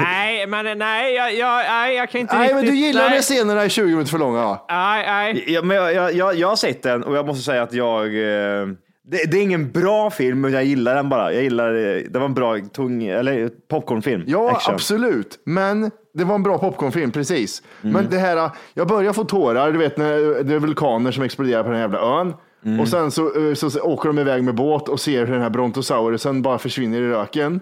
nej, 0.00 0.46
men 0.46 0.78
nej, 0.78 1.14
jag, 1.14 1.34
jag, 1.34 1.56
nej, 1.68 1.96
jag 1.96 2.10
kan 2.10 2.20
inte 2.20 2.34
Nej, 2.38 2.42
riktigt... 2.48 2.56
men 2.56 2.64
du 2.64 2.80
gillar 2.80 3.02
nej. 3.02 3.10
när 3.10 3.22
scenerna 3.22 3.62
är 3.62 3.68
20 3.68 3.86
minuter 3.86 4.10
för 4.10 4.18
långa. 4.18 4.44
va? 4.44 4.66
Nej, 4.68 5.06
nej. 5.06 5.44
Ja, 5.52 5.62
men 5.62 5.76
jag, 5.76 5.94
jag, 5.94 6.12
jag, 6.14 6.34
jag 6.34 6.48
har 6.48 6.56
sett 6.56 6.82
den 6.82 7.02
och 7.04 7.16
jag 7.16 7.26
måste 7.26 7.44
säga 7.44 7.62
att 7.62 7.72
jag... 7.72 8.06
Eh, 8.06 8.68
det, 9.08 9.30
det 9.30 9.38
är 9.38 9.42
ingen 9.42 9.72
bra 9.72 10.10
film, 10.10 10.40
men 10.40 10.52
jag 10.52 10.64
gillar 10.64 10.94
den 10.94 11.08
bara. 11.08 11.32
Jag 11.32 11.42
gillar, 11.42 11.74
eh, 11.74 12.02
det 12.10 12.18
var 12.18 12.26
en 12.26 12.34
bra 12.34 12.58
tung, 12.72 13.04
eller 13.04 13.50
popcornfilm. 13.68 14.24
Ja, 14.26 14.50
Action. 14.50 14.74
absolut. 14.74 15.38
Men 15.44 15.90
det 16.14 16.24
var 16.24 16.34
en 16.34 16.42
bra 16.42 16.58
popcornfilm, 16.58 17.12
precis. 17.12 17.62
Men 17.80 18.10
det 18.10 18.18
här, 18.18 18.50
jag 18.74 18.88
börjar 18.88 19.12
få 19.12 19.24
tårar, 19.24 19.72
du 19.72 19.78
vet 19.78 19.96
när 19.96 20.42
det 20.44 20.54
är 20.54 20.58
vulkaner 20.58 21.12
som 21.12 21.22
exploderar 21.22 21.62
på 21.62 21.68
den 21.68 21.76
här 21.76 21.82
jävla 21.82 22.20
ön. 22.20 22.34
Och 22.80 22.88
sen 22.88 23.10
så, 23.10 23.48
eh, 23.48 23.54
så, 23.54 23.80
åker 23.80 24.08
de 24.08 24.18
iväg 24.18 24.44
med 24.44 24.54
båt 24.54 24.88
och 24.88 25.00
ser 25.00 25.26
hur 25.26 25.32
den 25.32 25.42
här 25.42 25.50
brontosaurusen 25.50 26.42
bara 26.42 26.58
försvinner 26.58 27.00
i 27.00 27.08
röken. 27.08 27.60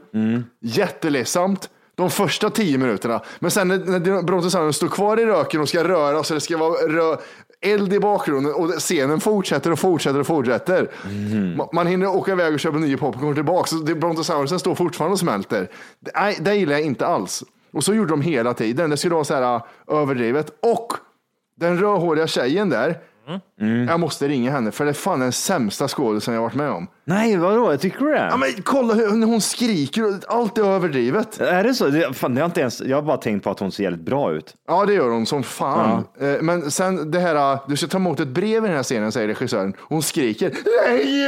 Jätteledsamt. 0.61 1.71
De 1.95 2.11
första 2.11 2.51
tio 2.51 2.79
minuterna. 2.79 3.21
Men 3.39 3.51
sen 3.51 3.69
när, 3.69 3.79
när 3.79 4.23
brontosaurusen 4.23 4.73
står 4.73 4.89
kvar 4.89 5.21
i 5.21 5.27
röken 5.27 5.61
och 5.61 5.69
ska 5.69 5.85
röra 5.85 6.23
så 6.23 6.35
det 6.35 6.41
ska 6.41 6.59
vara 6.59 6.73
rö, 6.73 7.17
eld 7.67 7.93
i 7.93 8.01
bakgrunden 8.01 8.55
och 8.55 8.71
scenen 8.71 9.21
fortsätter 9.21 9.71
och 9.73 9.79
fortsätter 9.79 10.21
och 10.21 10.27
fortsätter. 10.27 10.91
Ma- 11.57 11.69
Man 11.73 11.87
hinner 11.87 12.07
åka 12.17 12.33
iväg 12.33 12.55
och 12.55 12.61
köpa 12.61 12.79
nya 12.79 12.99
popcorn 12.99 13.35
tillbaka. 13.35 13.67
Så 13.67 13.77
det- 13.77 13.95
brontosaurusen 13.95 14.59
står 14.59 14.75
fortfarande 14.75 15.13
och 15.13 15.19
smälter. 15.19 15.71
Det, 16.01 16.11
nej, 16.15 16.39
det 16.41 16.55
gillar 16.55 16.73
jag 16.73 16.83
inte 16.83 17.07
alls. 17.07 17.45
Och 17.73 17.85
så 17.85 17.95
gjorde 17.95 18.11
de 18.11 18.21
hela 18.23 18.55
tiden. 18.55 18.91
Det 18.91 18.97
skulle 18.97 19.15
vara 19.15 19.25
så 19.25 19.35
här 19.35 19.55
äh, 19.57 19.63
överdrivet. 19.89 20.51
Och 20.63 20.93
den 21.57 21.79
rödhåriga 21.79 22.27
tjejen 22.27 22.69
där. 22.69 22.99
Jag 23.89 24.01
måste 24.01 24.29
ringa 24.29 24.51
henne 24.51 24.71
för 24.71 24.85
det 24.85 24.91
är 24.91 24.95
fan 24.95 25.21
den 25.21 25.33
sämsta 25.33 25.89
skådisen 25.89 26.35
jag 26.35 26.43
varit 26.43 26.55
med 26.55 26.71
om. 26.71 26.87
Nej, 27.05 27.37
vadå? 27.37 27.77
Tycker 27.77 27.99
du 27.99 28.13
det? 28.13 28.29
Ja, 28.31 28.37
men 28.37 28.49
kolla 28.65 28.95
hur 28.95 29.11
när 29.13 29.27
hon 29.27 29.41
skriker. 29.41 30.05
och 30.05 30.15
Allt 30.29 30.59
är 30.59 30.63
överdrivet. 30.65 31.41
Är 31.41 31.65
det 31.65 31.75
så? 31.75 31.87
Det, 31.89 32.17
fan, 32.17 32.35
det 32.35 32.41
har 32.41 32.47
inte 32.47 32.61
ens, 32.61 32.81
jag 32.81 32.97
har 32.97 33.03
bara 33.03 33.17
tänkt 33.17 33.45
på 33.45 33.51
att 33.51 33.61
hon 33.61 33.73
ser 33.73 33.83
jävligt 33.85 34.01
bra 34.05 34.33
ut. 34.33 34.55
Ja, 34.69 34.87
det 34.87 34.93
gör 34.93 35.11
hon 35.11 35.27
som 35.27 35.43
fan. 35.43 36.05
Eh, 36.21 36.35
Men 36.43 36.71
sen 36.71 37.11
det 37.11 37.19
här, 37.21 37.53
äh, 37.55 37.61
du 37.69 37.77
ska 37.77 37.87
ta 37.87 37.99
emot 37.99 38.21
ett 38.21 38.29
brev 38.29 38.65
i 38.65 38.69
den 38.69 38.77
här 38.77 38.83
scenen, 38.83 39.13
säger 39.13 39.29
regissören. 39.29 39.75
Hon 39.81 40.03
skriker. 40.03 40.53
Nej! 40.87 41.23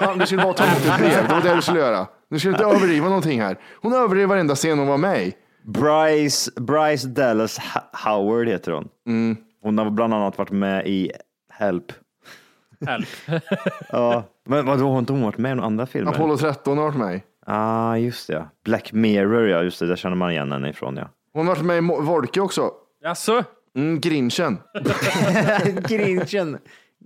Ja, 0.00 0.14
du 0.18 0.26
skulle 0.26 0.42
bara 0.42 0.52
ta 0.52 0.64
emot 0.64 0.78
ett 0.86 0.98
brev. 0.98 1.28
Det 1.28 1.34
var 1.34 1.40
det 1.42 1.54
du 1.54 1.62
skulle 1.62 1.78
göra. 1.80 2.06
Du 2.30 2.38
skulle 2.38 2.54
inte 2.54 2.64
överdriva 2.64 3.06
någonting 3.06 3.40
här. 3.40 3.58
Hon 3.82 3.92
överdrev 3.92 4.28
varenda 4.28 4.54
scen 4.54 4.78
hon 4.78 4.88
var 4.88 4.98
med 4.98 5.22
i. 5.26 5.32
Bryce, 5.66 6.50
Bryce 6.60 7.08
Dallas 7.08 7.58
Howard 7.92 8.48
heter 8.48 8.72
hon. 8.72 8.88
Hon 9.62 9.78
har 9.78 9.90
bland 9.90 10.14
annat 10.14 10.38
varit 10.38 10.50
med 10.50 10.86
i 10.86 11.10
Help. 11.52 11.92
Help. 12.86 13.08
Ja, 13.92 14.24
men 14.46 14.66
vadå, 14.66 14.90
har 14.90 14.98
inte 14.98 15.12
hon 15.12 15.22
varit 15.22 15.38
med 15.38 15.52
i 15.52 15.54
några 15.54 15.66
andra 15.66 15.86
filmer? 15.86 16.12
Apollo 16.12 16.36
13 16.36 16.78
har 16.78 16.84
varit 16.84 16.96
med 16.98 17.20
ah, 17.46 17.96
just 17.96 18.26
det. 18.28 18.34
ja. 18.34 18.48
Black 18.64 18.92
Mirror, 18.92 19.48
ja, 19.48 19.62
just 19.62 19.78
det. 19.80 19.86
Där 19.86 19.96
känner 19.96 20.16
man 20.16 20.30
igen 20.30 20.52
henne 20.52 20.70
ifrån, 20.70 20.96
ja. 20.96 21.08
Hon 21.32 21.46
har 21.48 21.54
varit 21.54 21.64
med 21.66 21.76
i 21.78 21.80
Mo- 21.80 22.02
Wolke 22.02 22.40
också. 22.40 22.70
Jaså? 23.04 23.44
Mm, 23.76 24.00
Grinchen. 24.00 24.58
Grinchen. 25.88 26.58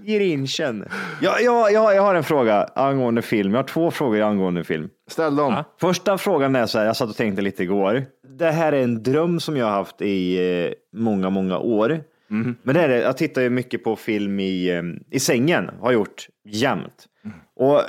Grinchen. 0.02 0.84
Ja, 1.20 1.36
ja, 1.40 1.70
ja, 1.70 1.92
jag 1.94 2.02
har 2.02 2.14
en 2.14 2.24
fråga 2.24 2.68
angående 2.74 3.22
film. 3.22 3.50
Jag 3.52 3.58
har 3.58 3.64
två 3.68 3.90
frågor 3.90 4.20
angående 4.20 4.64
film. 4.64 4.88
Ställ 5.10 5.36
dem. 5.36 5.64
Första 5.80 6.18
frågan 6.18 6.56
är 6.56 6.66
så 6.66 6.78
här, 6.78 6.86
jag 6.86 6.96
satt 6.96 7.10
och 7.10 7.16
tänkte 7.16 7.42
lite 7.42 7.62
igår. 7.62 8.04
Det 8.38 8.50
här 8.50 8.72
är 8.72 8.82
en 8.82 9.02
dröm 9.02 9.40
som 9.40 9.56
jag 9.56 9.66
har 9.66 9.72
haft 9.72 10.02
i 10.02 10.38
eh, 10.66 10.72
många, 11.00 11.30
många 11.30 11.58
år. 11.58 12.00
Men 12.62 12.74
det 12.74 12.80
är 12.80 12.88
det, 12.88 12.98
jag 12.98 13.16
tittar 13.16 13.42
ju 13.42 13.50
mycket 13.50 13.84
på 13.84 13.96
film 13.96 14.40
i, 14.40 14.70
eh, 14.70 14.82
i 15.10 15.20
sängen, 15.20 15.70
har 15.80 15.92
gjort 15.92 16.28
jämt. 16.44 17.06
Och 17.56 17.80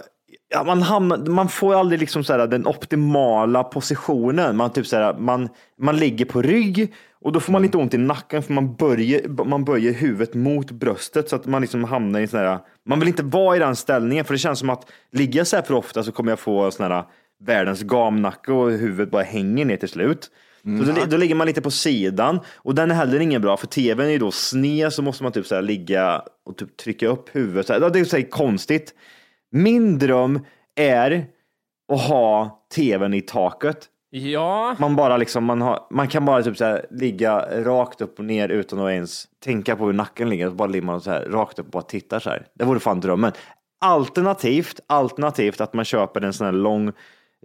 ja, 0.50 0.63
man, 0.63 0.82
hamnar, 0.82 1.17
man 1.17 1.50
får 1.50 1.76
aldrig 1.76 2.00
liksom 2.00 2.23
så 2.23 2.34
här, 2.34 2.47
den 2.47 2.67
optimala 2.67 3.63
positionen. 3.63 4.58
Man, 4.58 4.73
typ 4.73 4.88
så 4.88 4.95
här, 4.95 5.17
man, 5.17 5.50
man 5.80 5.97
ligger 5.97 6.26
på 6.26 6.41
rygg 6.41 6.93
och 7.21 7.32
då 7.32 7.39
får 7.39 7.54
man 7.54 7.62
lite 7.62 7.78
ont 7.78 7.93
i 7.93 7.97
nacken 7.97 8.43
för 8.43 8.54
man 8.54 8.76
böjer, 8.76 9.28
man 9.45 9.65
böjer 9.65 9.93
huvudet 9.93 10.34
mot 10.34 10.71
bröstet 10.71 11.30
så 11.30 11.36
att 11.36 11.45
man 11.45 11.62
liksom 11.62 11.84
hamnar 11.84 12.19
i 12.19 12.28
sån 12.28 12.39
här, 12.39 12.60
man 12.86 13.00
vill 13.00 13.08
inte 13.08 13.23
vara 13.23 13.56
i 13.56 13.60
den 13.60 13.76
ställningen 13.76 14.26
för 14.26 14.34
det 14.34 14.38
känns 14.38 14.60
som 14.60 14.69
att 14.69 14.91
ligger 15.12 15.39
jag 15.39 15.47
så 15.47 15.56
här 15.56 15.63
för 15.63 15.73
ofta 15.73 16.04
så 16.04 16.12
kommer 16.12 16.32
jag 16.32 16.39
få 16.39 16.71
sån 16.71 16.91
här 16.91 17.04
världens 17.39 17.84
gamnacke 17.84 18.52
och 18.52 18.71
huvudet 18.71 19.12
bara 19.12 19.23
hänger 19.23 19.65
ner 19.65 19.78
till 19.78 19.89
slut. 19.89 20.32
Så 20.67 20.91
då, 20.91 21.06
då 21.06 21.17
ligger 21.17 21.36
man 21.36 21.47
lite 21.47 21.62
på 21.62 21.71
sidan 21.71 22.39
och 22.56 22.75
den 22.75 22.91
är 22.91 22.95
heller 22.95 23.19
ingen 23.19 23.41
bra 23.41 23.58
för 23.58 23.67
tvn 23.67 24.08
är 24.08 24.12
ju 24.12 24.17
då 24.17 24.32
sned 24.32 24.93
så 24.93 25.01
måste 25.01 25.23
man 25.23 25.32
typ 25.32 25.45
så 25.45 25.56
här 25.56 25.62
ligga 25.62 26.21
och 26.45 26.58
typ 26.58 26.77
trycka 26.77 27.08
upp 27.08 27.36
huvudet. 27.36 27.67
Så 27.67 27.73
här. 27.73 27.89
Det 27.89 27.99
är 27.99 28.03
så 28.03 28.23
konstigt. 28.23 28.93
Min 29.51 29.99
dröm 29.99 30.39
är 30.75 31.25
att 31.93 32.01
ha 32.01 32.63
tvn 32.75 33.13
i 33.13 33.21
taket. 33.21 33.89
Ja. 34.10 34.75
Man 34.80 34.95
bara 34.95 35.17
liksom, 35.17 35.43
man, 35.43 35.62
har, 35.62 35.88
man 35.91 36.08
kan 36.08 36.25
bara 36.25 36.43
typ 36.43 36.58
så 36.58 36.65
här 36.65 36.86
ligga 36.91 37.63
rakt 37.63 38.01
upp 38.01 38.19
och 38.19 38.25
ner 38.25 38.49
utan 38.49 38.80
att 38.80 38.91
ens 38.91 39.25
tänka 39.43 39.75
på 39.75 39.86
hur 39.86 39.93
nacken 39.93 40.30
ligger. 40.30 40.49
Så 40.49 40.56
bara 40.56 40.67
ligger 40.67 40.86
man 40.86 41.01
så 41.01 41.12
här 41.12 41.25
rakt 41.25 41.60
upp 41.60 41.65
och 41.65 41.71
bara 41.71 41.84
tittar 41.84 42.19
så 42.19 42.30
här. 42.30 42.47
Det 42.53 42.65
vore 42.65 42.80
fan 42.80 42.99
drömmen. 42.99 43.32
Alternativt, 43.82 44.80
alternativt 44.88 45.62
att 45.62 45.73
man 45.73 45.86
köper 45.86 46.21
en 46.21 46.34
sån 46.34 46.45
här 46.45 46.51
lång, 46.51 46.91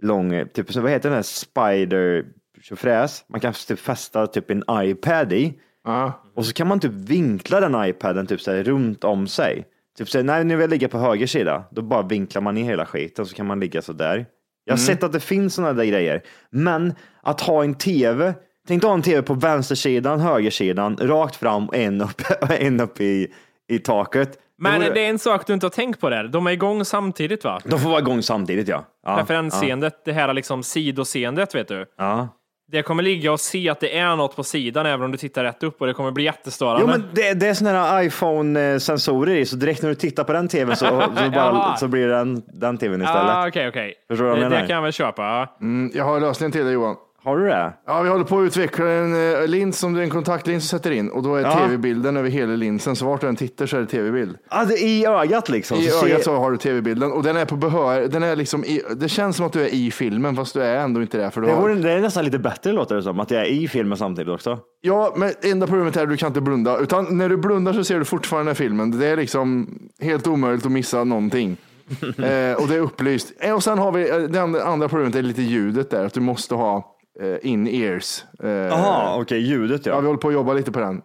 lång, 0.01 0.45
typ, 0.53 0.73
så 0.73 0.81
vad 0.81 0.91
heter 0.91 1.09
den 1.09 1.15
här 1.15 1.23
spider 1.23 2.25
tjofräs? 2.63 3.25
Man 3.29 3.39
kan 3.39 3.53
typ 3.53 3.79
fästa 3.79 4.27
typ 4.27 4.51
en 4.51 4.63
iPad 4.71 5.33
i. 5.33 5.53
Ja. 5.83 6.21
Och 6.35 6.45
så 6.45 6.53
kan 6.53 6.67
man 6.67 6.79
typ 6.79 6.91
vinkla 6.91 7.59
den 7.59 7.85
iPaden 7.85 8.27
typ 8.27 8.41
så 8.41 8.51
här 8.51 8.63
runt 8.63 9.03
om 9.03 9.27
sig. 9.27 9.65
Typ 9.97 10.09
så 10.09 10.17
här, 10.17 10.25
nej, 10.25 10.43
nu 10.43 10.55
vill 10.55 10.61
jag 10.61 10.69
ligga 10.69 10.87
på 10.89 10.97
höger 10.97 11.27
sida. 11.27 11.63
Då 11.71 11.81
bara 11.81 12.01
vinklar 12.01 12.41
man 12.41 12.55
ner 12.55 12.63
hela 12.63 12.85
skiten 12.85 13.25
så 13.25 13.35
kan 13.35 13.45
man 13.45 13.59
ligga 13.59 13.81
så 13.81 13.93
där. 13.93 14.25
Jag 14.65 14.73
har 14.73 14.77
sett 14.77 15.03
att 15.03 15.11
det 15.11 15.19
finns 15.19 15.55
sådana 15.55 15.73
där 15.73 15.85
grejer. 15.85 16.21
Men 16.49 16.93
att 17.21 17.41
ha 17.41 17.63
en 17.63 17.75
tv, 17.75 18.33
tänk 18.67 18.81
dig 18.81 18.87
ha 18.87 18.95
en 18.95 19.01
tv 19.01 19.21
på 19.21 19.33
vänstersidan, 19.33 20.19
högersidan, 20.19 20.97
rakt 21.01 21.35
fram 21.35 21.67
och 21.67 21.75
en 21.75 22.01
upp, 22.01 22.21
en 22.49 22.79
upp 22.79 23.01
i, 23.01 23.33
i 23.67 23.79
taket. 23.79 24.39
Men 24.57 24.79
det, 24.79 24.85
vore- 24.87 24.93
det 24.93 25.05
är 25.05 25.09
en 25.09 25.19
sak 25.19 25.47
du 25.47 25.53
inte 25.53 25.65
har 25.65 25.71
tänkt 25.71 25.99
på 25.99 26.09
där. 26.09 26.23
De 26.23 26.47
är 26.47 26.51
igång 26.51 26.85
samtidigt 26.85 27.43
va? 27.43 27.59
De 27.63 27.79
får 27.79 27.89
vara 27.89 27.99
igång 27.99 28.21
samtidigt 28.21 28.67
ja. 28.67 28.85
ja 29.05 29.17
Referensseendet, 29.19 30.05
det 30.05 30.13
här 30.13 30.33
liksom 30.33 30.63
sidoseendet 30.63 31.55
vet 31.55 31.67
du. 31.67 31.85
Ja. 31.97 32.27
Det 32.73 32.81
kommer 32.83 33.03
ligga 33.03 33.31
och 33.31 33.39
se 33.39 33.69
att 33.69 33.79
det 33.79 33.97
är 33.97 34.15
något 34.15 34.35
på 34.35 34.43
sidan 34.43 34.85
även 34.85 35.05
om 35.05 35.11
du 35.11 35.17
tittar 35.17 35.43
rätt 35.43 35.63
upp 35.63 35.81
och 35.81 35.87
det 35.87 35.93
kommer 35.93 36.11
bli 36.11 36.23
jättestörande. 36.23 36.81
Jo 36.81 36.87
men 36.87 37.03
det, 37.13 37.33
det 37.33 37.47
är 37.47 37.53
sådana 37.53 37.83
här 37.83 38.03
iPhone-sensorer 38.03 39.35
i, 39.35 39.45
så 39.45 39.55
direkt 39.55 39.81
när 39.81 39.89
du 39.89 39.95
tittar 39.95 40.23
på 40.23 40.33
den 40.33 40.47
tvn 40.47 40.75
så, 40.75 40.85
så, 40.85 41.29
bara, 41.33 41.75
så 41.77 41.87
blir 41.87 42.07
det 42.07 42.13
den, 42.13 42.43
den 42.53 42.77
tvn 42.77 43.01
istället. 43.01 43.35
ah, 43.35 43.47
Okej, 43.47 43.67
okej. 43.67 43.93
Förstår 44.07 44.23
du 44.25 44.29
vad 44.29 44.37
jag 44.39 44.45
Det, 44.45 44.49
menar? 44.49 44.61
det 44.61 44.67
kan 44.67 44.75
jag 44.75 44.83
väl 44.83 44.91
köpa. 44.93 45.49
Mm, 45.61 45.91
jag 45.95 46.03
har 46.05 46.19
lösningen 46.19 46.51
till 46.51 46.63
dig 46.65 46.73
Johan. 46.73 46.95
Har 47.23 47.37
du 47.37 47.45
det? 47.47 47.73
Ja, 47.87 48.01
vi 48.01 48.09
håller 48.09 48.25
på 48.25 48.39
att 48.39 48.45
utveckla 48.45 48.89
en 48.89 49.33
eh, 49.41 49.47
lins 49.47 49.79
som 49.79 49.93
du 49.93 50.01
en 50.03 50.09
kontaktlins 50.09 50.69
sätter 50.69 50.91
in 50.91 51.09
och 51.09 51.23
då 51.23 51.35
är 51.35 51.41
Ja. 51.41 51.51
tv-bilden 51.53 52.17
över 52.17 52.29
hela 52.29 52.55
linsen. 52.55 52.95
Så 52.95 53.05
vart 53.05 53.21
du 53.21 53.27
än 53.27 53.35
tittar 53.35 53.65
så 53.65 53.77
är 53.77 53.81
det 53.81 53.87
tv-bild. 53.87 54.37
Det 54.67 54.73
är 54.73 54.85
i 54.87 55.05
ögat 55.05 55.49
liksom. 55.49 55.77
I 55.77 55.83
så 55.87 55.99
ser- 55.99 56.07
ögat 56.07 56.23
så 56.23 56.35
har 56.35 56.51
du 56.51 56.57
tv-bilden 56.57 57.11
och 57.11 57.23
den 57.23 57.37
är 57.37 57.45
på 57.45 57.55
behör. 57.55 58.01
Den 58.07 58.23
är 58.23 58.35
liksom 58.35 58.63
i, 58.65 58.81
det 58.95 59.09
känns 59.09 59.35
som 59.37 59.45
att 59.45 59.53
du 59.53 59.61
är 59.61 59.73
i 59.73 59.91
filmen 59.91 60.35
fast 60.35 60.53
du 60.53 60.61
är 60.63 60.75
ändå 60.77 61.01
inte 61.01 61.17
det. 61.17 61.31
För 61.31 61.41
du 61.41 61.47
Det, 61.47 61.53
har, 61.53 61.61
vore, 61.61 61.75
det 61.75 61.91
är 61.91 61.99
nästan 62.01 62.25
lite 62.25 62.39
bättre 62.39 62.71
låter 62.71 62.95
det 62.95 63.03
som, 63.03 63.19
att 63.19 63.31
jag 63.31 63.41
är 63.41 63.45
i 63.45 63.67
filmen 63.67 63.97
samtidigt 63.97 64.33
också. 64.33 64.59
Ja, 64.81 65.13
men 65.17 65.31
enda 65.43 65.67
problemet 65.67 65.97
är 65.97 66.03
att 66.03 66.09
du 66.09 66.17
kan 66.17 66.27
inte 66.27 66.41
blunda. 66.41 66.77
Utan 66.77 67.17
när 67.17 67.29
du 67.29 67.37
blundar 67.37 67.73
så 67.73 67.83
ser 67.83 67.99
du 67.99 68.05
fortfarande 68.05 68.55
filmen. 68.55 68.99
Det 68.99 69.07
är 69.07 69.17
liksom 69.17 69.69
helt 70.01 70.27
omöjligt 70.27 70.65
att 70.65 70.71
missa 70.71 71.03
någonting. 71.03 71.57
eh, 72.01 72.53
och 72.61 72.67
det 72.67 72.75
är 72.75 72.79
upplyst. 72.79 73.33
Eh, 73.39 73.53
och 73.55 73.63
sen 73.63 73.77
har 73.77 73.91
vi, 73.91 74.09
eh, 74.09 74.17
det 74.17 74.41
andra, 74.41 74.63
andra 74.63 74.89
problemet 74.89 75.15
är 75.15 75.21
lite 75.21 75.41
ljudet 75.41 75.89
där. 75.89 76.05
Att 76.05 76.13
du 76.13 76.19
måste 76.19 76.55
ha 76.55 76.92
in-ears. 77.41 78.23
Eh, 78.43 78.49
Jaha, 78.49 79.15
okej, 79.21 79.39
ljudet 79.39 79.85
Ja, 79.85 79.91
ja. 79.93 79.99
vi 79.99 80.07
håller 80.07 80.19
på 80.19 80.27
att 80.27 80.33
jobba 80.33 80.53
lite 80.53 80.71
på 80.71 80.79
den. 80.79 81.01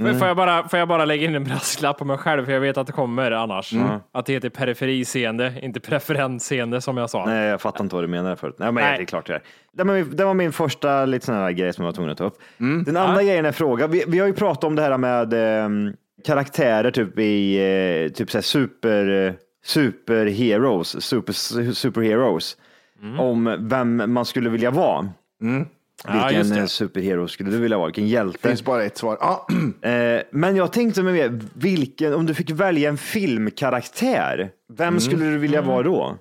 Får- 0.00 0.18
Får, 0.18 0.26
jag 0.28 0.36
bara, 0.36 0.68
får 0.68 0.78
jag 0.78 0.88
bara 0.88 1.04
lägga 1.04 1.24
in 1.26 1.34
en 1.34 1.44
brasklapp 1.44 1.98
på 1.98 2.04
mig 2.04 2.18
själv, 2.18 2.44
för 2.44 2.52
jag 2.52 2.60
vet 2.60 2.76
att 2.76 2.86
det 2.86 2.92
kommer 2.92 3.30
annars. 3.30 3.72
Att 4.12 4.26
det 4.26 4.32
heter 4.32 4.48
periferiseende, 4.48 5.54
inte 5.62 5.80
preferensseende 5.80 6.80
som 6.80 6.96
jag 6.96 7.10
sa. 7.10 7.24
Nej, 7.26 7.46
jag 7.48 7.60
fattar 7.60 7.84
inte 7.84 7.94
vad 7.94 8.04
du 8.04 8.08
menar 8.08 8.36
förut. 8.36 8.54
Nej, 8.58 8.72
men 8.72 8.84
Nej. 8.84 8.96
det 8.98 9.02
är 9.02 9.06
klart 9.06 9.26
det 9.26 9.34
är. 9.34 9.42
Det 9.72 9.84
var 9.84 9.94
min, 9.94 10.16
det 10.16 10.24
var 10.24 10.34
min 10.34 10.52
första 10.52 11.04
lite 11.04 11.26
sån 11.26 11.34
här 11.34 11.50
grej 11.52 11.72
som 11.72 11.82
jag 11.84 11.88
var 11.88 11.94
tvungen 11.94 12.12
att 12.12 12.18
ta 12.18 12.24
upp. 12.24 12.38
Mm. 12.60 12.84
Den 12.84 12.96
andra 12.96 13.22
grejen 13.22 13.46
är 13.46 13.52
fråga. 13.52 13.86
Vi, 13.86 14.04
vi 14.08 14.18
har 14.18 14.26
ju 14.26 14.32
pratat 14.32 14.64
om 14.64 14.74
det 14.76 14.82
här 14.82 14.98
med 14.98 15.32
ehm, 15.34 15.92
karaktärer 16.26 16.90
typ 16.90 17.18
i 17.18 17.58
eh, 18.06 18.12
typ 18.12 18.30
så 18.30 18.38
här 18.38 18.42
super, 18.42 19.26
eh, 19.26 19.32
superheroes, 19.64 21.04
super, 21.04 21.32
superheroes. 21.72 22.56
Mm. 23.02 23.20
Om 23.20 23.56
vem 23.68 24.12
man 24.12 24.24
skulle 24.24 24.50
vilja 24.50 24.70
vara. 24.70 25.08
Ja, 25.40 26.30
just 26.32 26.50
Vilken 26.50 26.62
eh, 26.62 26.66
superhero 26.66 27.28
skulle 27.28 27.50
du 27.50 27.58
vilja 27.58 27.76
vara? 27.78 27.86
Vilken 27.86 28.08
hjälte? 28.08 28.38
Det 28.42 28.48
finns 28.48 28.64
bara 28.64 28.84
ett 28.84 28.96
svar. 28.98 29.18
Ah, 29.20 29.46
Eh, 29.88 30.20
men 30.30 30.56
jag 30.56 30.72
tänkte 30.72 31.02
med 31.02 31.14
mer, 31.14 31.40
vilken, 31.54 32.14
om 32.14 32.26
du 32.26 32.34
fick 32.34 32.50
välja 32.50 32.88
en 32.88 32.98
filmkaraktär, 32.98 34.50
vem 34.72 34.88
Mm. 34.88 35.00
skulle 35.00 35.24
du 35.24 35.38
vilja 35.38 35.62
vara 35.62 35.82
då? 35.82 36.16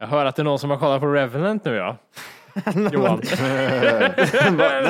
Jag 0.00 0.06
hör 0.06 0.26
att 0.26 0.36
det 0.36 0.42
är 0.42 0.44
någon 0.44 0.58
som 0.58 0.70
har 0.70 0.76
kollat 0.78 1.00
på 1.00 1.06
Revenant 1.06 1.64
nu 1.64 1.74
ja. 1.74 1.96
Johan. 2.92 3.22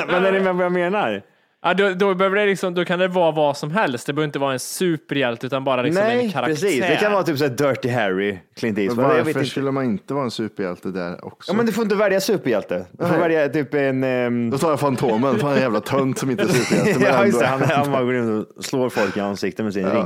Men 0.07 0.25
är 0.25 0.31
ni 0.31 0.39
med 0.39 0.55
vad 0.55 0.65
jag 0.65 0.71
menar? 0.71 1.21
Ja, 1.61 1.73
då, 1.73 1.89
då, 1.93 2.13
behöver 2.15 2.35
det 2.37 2.45
liksom, 2.45 2.73
då 2.73 2.85
kan 2.85 2.99
det 2.99 3.07
vara 3.07 3.31
vad 3.31 3.57
som 3.57 3.71
helst. 3.71 4.07
Det 4.07 4.13
behöver 4.13 4.25
inte 4.27 4.39
vara 4.39 4.53
en 4.53 4.59
superhjälte 4.59 5.45
utan 5.47 5.63
bara 5.63 5.81
liksom 5.81 6.03
en 6.03 6.17
Nej, 6.17 6.31
karaktär. 6.31 6.53
precis. 6.53 6.79
Det 6.81 6.95
kan 6.95 7.11
vara 7.11 7.23
typ 7.23 7.37
så 7.37 7.43
här 7.43 7.51
Dirty 7.51 7.89
Harry, 7.89 8.37
Clint 8.55 8.77
men 8.77 8.85
Eastwood. 8.85 9.05
Jag 9.05 9.09
vet 9.15 9.25
varför 9.25 9.39
inte. 9.39 9.49
skulle 9.51 9.71
man 9.71 9.85
inte 9.85 10.13
vara 10.13 10.23
en 10.23 10.31
superhjälte 10.31 10.89
där 10.91 11.25
också? 11.25 11.51
Ja, 11.51 11.57
men 11.57 11.65
du 11.65 11.71
får 11.71 11.83
inte 11.83 11.95
välja 11.95 12.19
superhjälte. 12.21 12.85
Du 12.91 13.05
får 13.05 13.11
Nej. 13.11 13.19
välja 13.21 13.49
typ 13.49 13.73
en... 13.73 14.03
ehm, 14.03 14.49
Då 14.49 14.57
tar 14.57 14.69
jag 14.69 14.79
Fantomen, 14.79 15.39
fan 15.39 15.53
en 15.53 15.59
jävla 15.61 15.79
tönt 15.81 16.17
som 16.17 16.29
inte 16.31 16.43
är 16.43 16.47
superhjälte. 16.47 16.99
men 16.99 17.09
ja, 17.13 17.25
just 17.25 17.39
det. 17.39 17.45
Han, 17.45 17.61
han 17.61 17.91
bara 17.91 18.03
går 18.03 18.15
in 18.15 18.39
och 18.57 18.63
slår 18.65 18.89
folk 18.89 19.17
i 19.17 19.19
ansiktet 19.19 19.65
med 19.65 19.73
sin 19.73 19.89
ring. 19.91 20.05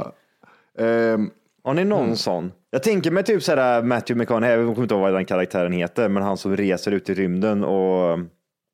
Ehm, 0.79 1.29
Har 1.63 1.73
ni 1.73 1.83
någon 1.83 2.03
Mm. 2.03 2.15
sån? 2.15 2.51
Jag 2.71 2.83
tänker 2.83 3.11
mig 3.11 3.23
typ 3.23 3.43
så 3.43 3.55
här 3.55 3.81
Matthew 3.83 4.19
McConaughey, 4.23 4.57
jag 4.57 4.67
kommer 4.67 4.81
inte 4.83 4.93
ihåg 4.95 5.01
vad 5.01 5.13
den 5.13 5.25
karaktären 5.25 5.71
heter, 5.71 6.09
men 6.09 6.23
han 6.23 6.37
som 6.37 6.57
reser 6.57 6.91
ut 6.91 7.09
i 7.09 7.13
rymden 7.13 7.63
och 7.63 8.19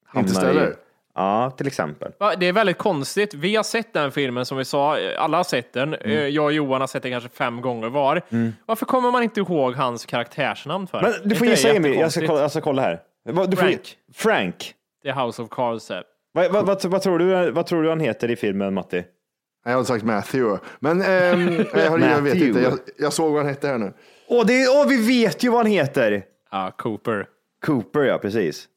hamnar 0.07 0.53
i... 0.53 0.73
Ja, 1.17 1.51
till 1.58 1.67
exempel. 1.67 2.12
Det 2.39 2.45
är 2.45 2.53
väldigt 2.53 2.77
konstigt. 2.77 3.34
Vi 3.34 3.56
har 3.56 3.63
sett 3.63 3.93
den 3.93 4.12
filmen 4.12 4.45
som 4.45 4.58
vi 4.58 4.65
sa, 4.65 4.97
alla 5.17 5.38
har 5.38 5.43
sett 5.43 5.73
den. 5.73 5.93
Mm. 5.93 6.17
Eh, 6.17 6.27
Jag 6.27 6.45
och 6.45 6.53
Johan 6.53 6.82
har 6.82 6.88
sett 6.88 7.03
den 7.03 7.12
kanske 7.12 7.30
fem 7.30 7.62
gånger 7.62 7.89
var. 7.89 8.21
Varför 8.65 8.86
kommer 8.86 9.12
man 9.12 9.23
inte 9.23 9.39
ihåg 9.39 9.73
hans 9.75 10.06
karaktärsnamn 10.06 10.88
för? 10.88 11.01
Men 11.01 11.13
du 11.23 11.36
får 11.36 11.47
inte 11.47 11.60
gissa 11.62 11.73
Emil, 11.75 11.99
jag 11.99 12.12
ska, 12.12 12.27
kolla, 12.27 12.41
jag 12.41 12.51
ska 12.51 12.62
kolla 12.62 12.82
här. 12.82 12.99
Du 13.25 13.34
får, 13.34 13.56
Frank. 13.56 13.95
Frank. 14.13 14.73
Det 15.03 15.10
är 15.10 15.25
House 15.25 15.41
of 15.41 15.49
Cards. 15.49 15.91
Vad, 16.32 16.51
vad, 16.51 16.65
vad, 16.65 16.86
vad, 16.86 17.01
tror 17.01 17.19
du, 17.19 17.51
vad 17.51 17.65
tror 17.65 17.84
du 17.84 17.89
han 17.89 17.99
heter 17.99 18.32
i 18.32 18.36
filmen, 18.36 18.73
Matti? 18.73 19.03
jag 19.65 19.71
hade 19.71 19.86
sagt 19.86 20.03
Matthew. 20.03 20.60
Men 20.80 21.01
ehm, 21.01 21.65
jag, 21.73 21.89
har, 21.89 21.99
jag 21.99 22.21
vet 22.21 22.36
inte, 22.36 22.60
jag, 22.60 22.80
jag 22.97 23.13
såg 23.13 23.32
vad 23.32 23.41
han 23.41 23.49
hette 23.49 23.67
här 23.67 23.77
nu. 23.77 23.93
Åh, 24.27 24.45
det 24.45 24.63
är, 24.63 24.80
åh, 24.80 24.88
vi 24.88 25.08
vet 25.08 25.43
ju 25.43 25.49
vad 25.49 25.60
han 25.60 25.71
heter! 25.71 26.23
Ja, 26.51 26.71
Cooper. 26.77 27.27
Cooper, 27.65 28.03
ja 28.03 28.17
precis. 28.17 28.67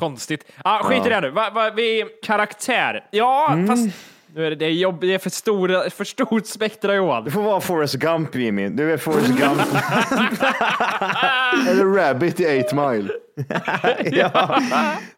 Konstigt. 0.00 0.44
Ah, 0.64 0.82
skit 0.82 1.06
i 1.06 1.08
det 1.08 1.20
nu. 1.20 1.30
Va, 1.30 1.50
va, 1.54 1.70
vi, 1.76 2.04
karaktär. 2.22 3.04
Ja, 3.10 3.48
Mm. 3.52 3.66
fast 3.66 3.88
nu 4.34 4.46
är 4.46 4.50
det, 4.50 4.56
det, 4.56 4.64
är 4.64 4.70
jobb, 4.70 5.00
det 5.00 5.14
är 5.14 5.18
för, 5.18 5.30
stora, 5.30 5.90
för 5.90 6.04
stort 6.04 6.46
spektra 6.46 6.94
Johan. 6.94 7.24
Du 7.24 7.30
får 7.30 7.42
vara 7.42 7.60
Forrest 7.60 7.94
Gump, 7.94 8.34
Jimmy. 8.34 8.68
Du 8.68 8.92
är 8.92 8.96
Forrest 8.96 9.28
Gump. 9.38 9.60
Eller 11.68 11.84
Rabbit 11.96 12.40
i 12.40 12.64
8 12.68 12.90
Mile. 12.90 13.10
ja. 14.18 14.60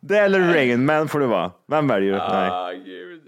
Det 0.01 0.19
eller 0.19 0.41
Rain 0.41 0.85
Man 0.87 1.09
får 1.09 1.21
du 1.21 1.27
vara. 1.27 1.51
Vem 1.71 1.89
väljer 1.89 2.13
du? 2.13 2.19
Nej. 2.19 2.51
Ah, 2.51 2.71
gud. 2.85 3.21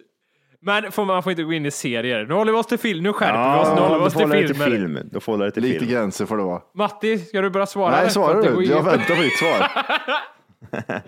Men 0.63 0.93
får 0.93 1.05
man 1.05 1.23
får 1.23 1.31
inte 1.33 1.43
gå 1.43 1.53
in 1.53 1.67
i 1.67 1.71
serier. 1.71 2.25
Nu 2.29 2.35
håller 2.35 2.53
vi 2.53 2.59
oss 2.59 2.67
till 2.67 2.79
film. 2.79 3.03
Nu 3.03 3.13
skärper 3.13 3.55
vi 3.55 3.61
oss. 3.61 3.69
Nu 3.69 3.75
Ja, 3.77 3.83
håller 3.83 3.95
vi 3.95 4.01
då 4.01 4.07
oss 4.07 4.13
får 4.13 4.21
till 4.21 4.29
dig 4.31 4.47
till 4.47 4.55
filmer. 4.57 4.71
film. 4.71 4.99
Då 5.13 5.21
får 5.21 5.51
till 5.51 5.63
Lite 5.63 5.79
film. 5.79 5.91
gränser 5.91 6.27
får 6.27 6.37
det 6.37 6.43
vara. 6.43 6.61
Matti, 6.75 7.19
ska 7.19 7.41
du 7.41 7.51
börja 7.51 7.67
svara? 7.67 7.91
Nej, 7.91 8.11
svarar 8.11 8.43
du? 8.43 8.65
Jag 8.65 8.83
väntar 8.83 9.15
på 9.17 9.23
ditt 9.23 9.39
svar. 9.39 9.71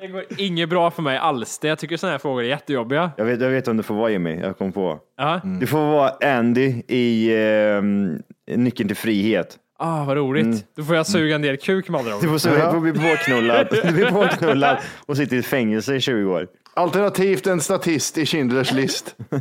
Det 0.00 0.06
går 0.06 0.24
inget 0.38 0.68
bra 0.68 0.90
för 0.90 1.02
mig 1.02 1.18
alls. 1.18 1.58
Det- 1.58 1.68
Jag 1.68 1.78
tycker 1.78 1.96
sådana 1.96 2.12
här 2.12 2.18
frågor 2.18 2.42
är 2.42 2.46
jättejobbiga. 2.48 3.11
Jag 3.16 3.24
vet, 3.24 3.40
jag 3.40 3.50
vet 3.50 3.68
om 3.68 3.76
du 3.76 3.82
får 3.82 3.94
vara 3.94 4.11
Jimmy. 4.11 4.37
Jag 4.40 4.58
kom 4.58 4.72
på. 4.72 4.98
Ja. 5.16 5.40
Du 5.61 5.66
får 5.66 5.78
vara 5.78 6.37
Andy 6.38 6.82
i 6.88 7.37
ehm, 7.37 8.22
Nyckeln 8.56 8.88
till 8.88 8.96
frihet. 8.96 9.56
Ah, 9.78 10.04
vad 10.04 10.16
roligt. 10.16 10.66
Då 10.76 10.84
får 10.84 10.96
jag 10.96 11.06
suga 11.06 11.34
en 11.34 11.42
del 11.42 11.56
kuk 11.56 11.88
med 11.88 11.98
andra 12.00 12.16
ord. 12.16 12.22
Du 12.22 12.28
får, 12.28 12.38
så, 12.38 12.48
du 12.48 12.56
får 12.61 12.80
bli 12.80 12.92
påknullad. 12.92 13.68
Du 13.84 13.92
blir 13.92 14.11
påknullad 14.11 14.76
och 15.06 15.16
sitter 15.16 15.37
i 15.37 15.42
fängelse 15.42 15.94
i 15.94 16.00
20 16.00 16.32
år. 16.32 16.46
Alternativt 16.74 17.46
en 17.46 17.61
statist 17.61 18.18
i 18.18 18.24
Schindler's 18.24 18.74
list. 18.74 19.16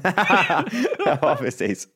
Ja, 1.22 1.38
precis. 1.40 1.88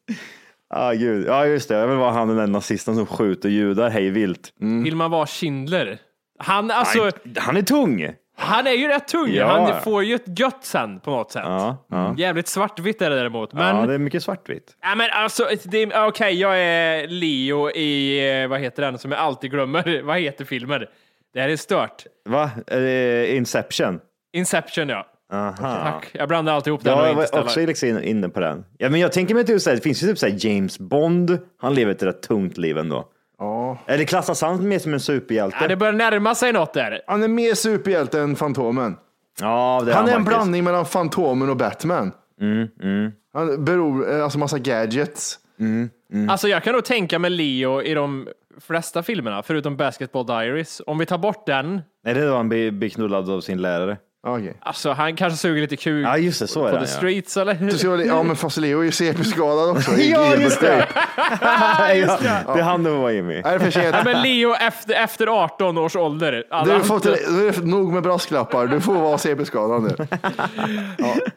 Ah, 0.69 0.93
gud. 0.93 1.25
Ja, 1.27 1.45
just 1.45 1.69
det. 1.69 1.75
Jag 1.75 1.87
vill 1.87 1.97
vara 1.97 2.11
han 2.11 2.27
den 2.27 2.37
där 2.37 2.47
nazisten 2.47 2.95
som 2.95 3.05
skjuter 3.05 3.49
judar 3.49 3.89
hej 3.89 4.09
vilt. 4.09 4.53
Vill 4.83 4.95
man 4.95 5.11
vara 5.11 5.27
Schindler? 5.27 5.99
Han, 6.43 6.71
alltså, 6.71 7.11
Han 7.37 7.57
är 7.57 7.61
tung. 7.61 8.09
han 8.37 8.67
är 8.67 8.71
ju 8.71 8.87
rätt 8.87 9.07
tung. 9.07 9.33
Ja. 9.33 9.47
Han 9.47 9.81
får 9.81 10.03
ju 10.03 10.15
ett 10.15 10.39
gött 10.39 10.59
sen 10.61 10.99
på 10.99 11.11
något 11.11 11.31
sätt. 11.31 11.43
Ja, 11.45 11.85
ja. 11.89 12.15
Jävligt 12.17 12.47
svartvitt 12.47 13.01
är 13.01 13.09
det 13.09 13.15
däremot. 13.15 13.53
Men, 13.53 13.75
ja 13.75 13.81
ja, 13.81 13.87
det 13.87 13.93
är 13.93 13.97
mycket 13.97 14.23
svartvitt. 14.23 14.75
men 14.97 15.09
alltså, 15.11 15.47
okej, 16.07 16.33
jag 16.33 16.59
är 16.59 17.07
Leo 17.07 17.69
i, 17.69 18.41
eh, 18.41 18.47
vad 18.47 18.59
heter 18.59 18.83
den 18.83 18.97
som 18.97 19.11
jag 19.11 19.19
alltid 19.19 19.51
glömmer? 19.51 20.01
vad 20.03 20.19
heter 20.19 20.45
filmen? 20.45 20.85
Det 21.33 21.41
här 21.41 21.49
är 21.49 21.55
stört. 21.55 22.05
Va? 22.29 22.51
Inception? 23.27 23.99
Inception, 24.33 24.89
ja. 24.89 25.07
Aha. 25.33 25.53
Tack. 25.55 26.09
Jag 26.13 26.27
blandar 26.27 26.53
alltid 26.53 26.71
ihop 26.71 26.83
den 26.83 26.97
Ja, 26.97 27.07
jag 27.07 27.13
var 27.13 27.39
också 27.43 27.59
liksom 27.59 28.03
inne 28.03 28.29
på 28.29 28.39
den. 28.39 28.65
Ja, 28.77 28.89
men 28.89 28.99
jag 28.99 29.11
tänker 29.11 29.35
mig 29.35 29.45
typ 29.45 29.61
så 29.61 29.69
här, 29.69 29.77
det 29.77 29.83
finns 29.83 30.03
ju 30.03 30.07
typ 30.07 30.17
så 30.17 30.27
James 30.27 30.79
Bond. 30.79 31.39
Han 31.61 31.73
lever 31.73 31.91
ett 31.91 32.03
rätt 32.03 32.21
tungt 32.21 32.57
liv 32.57 32.77
ändå. 32.77 33.05
Ja. 33.41 33.77
Eller 33.85 34.03
klassas 34.05 34.41
han 34.41 34.67
mer 34.67 34.79
som 34.79 34.93
en 34.93 34.99
superhjälte? 34.99 35.57
Ja, 35.61 35.67
det 35.67 35.75
börjar 35.75 35.93
närma 35.93 36.35
sig 36.35 36.53
något 36.53 36.73
där. 36.73 37.01
Han 37.07 37.23
är 37.23 37.27
mer 37.27 37.53
superhjälte 37.53 38.19
än 38.21 38.35
Fantomen. 38.35 38.95
Ja, 39.41 39.81
det 39.85 39.91
är 39.91 39.95
Han 39.95 40.03
är 40.05 40.07
en 40.07 40.13
faktiskt. 40.13 40.27
blandning 40.37 40.63
mellan 40.63 40.85
Fantomen 40.85 41.49
och 41.49 41.57
Batman. 41.57 42.11
Han 43.33 43.65
beror, 43.65 44.11
eh, 44.13 44.23
alltså 44.23 44.39
massa 44.39 44.57
gadgets. 44.59 45.39
Alltså 46.29 46.47
jag 46.47 46.63
kan 46.63 46.73
nog 46.73 46.83
tänka 46.85 47.19
mig 47.19 47.31
Leo 47.31 47.81
i 47.81 47.93
de 47.93 48.27
flesta 48.59 49.03
filmerna, 49.03 49.43
förutom 49.43 49.77
Basketball 49.77 50.25
Diaries. 50.25 50.81
Om 50.87 50.97
vi 50.97 51.05
tar 51.05 51.17
bort 51.17 51.45
den, 51.45 51.81
Nej, 52.03 52.13
det 52.13 52.21
är 52.21 52.27
då 52.27 52.35
han 52.35 52.49
blir 52.49 52.89
knullad 52.89 53.29
av 53.29 53.41
sin 53.41 53.61
lärare. 53.61 53.97
Okej. 54.23 54.53
alltså 54.61 54.91
han 54.91 55.15
kanske 55.15 55.37
suger 55.37 55.61
lite 55.61 55.75
kuk 55.75 56.05
Ja, 56.05 56.17
just 56.17 56.39
det, 56.39 56.47
så 56.47 56.65
är 56.65 56.71
på 56.71 56.77
det. 56.77 56.85
the 56.85 56.91
Ja. 56.91 56.97
streets 56.97 57.37
eller? 57.37 57.53
Du 57.97 58.05
ja 58.05 58.23
men 58.23 58.35
fast 58.35 58.57
Leo 58.57 58.79
är 58.79 58.83
ju 58.83 58.91
CP-skadad 58.91 59.69
också. 59.69 59.91
Ja, 59.97 60.35
just 60.35 60.59
det. 60.61 60.67
Dead. 60.67 60.87
ja, 62.47 62.53
det 62.53 62.59
är 62.59 62.63
han 62.63 62.83
det 62.83 62.89
var 62.89 63.09
Jimmy. 63.09 63.33
Är 63.45 63.53
det 63.53 63.59
för 63.59 63.71
sent? 63.71 63.95
Ja, 63.95 64.01
men 64.05 64.21
Leo 64.21 64.53
efter, 64.53 64.93
efter 65.03 65.27
18 65.43 65.77
års 65.77 65.95
ålder. 65.95 66.43
Alla 66.51 66.73
Du 66.77 66.83
fått, 66.83 67.05
inte- 67.05 67.19
du 67.31 67.47
är 67.47 67.61
nog 67.61 67.93
med 67.93 68.03
brasklappar. 68.03 68.67
Du 68.67 68.81
får 68.81 68.93
vara 68.93 69.17
CP-skadad 69.17 69.83
nu. 69.83 69.95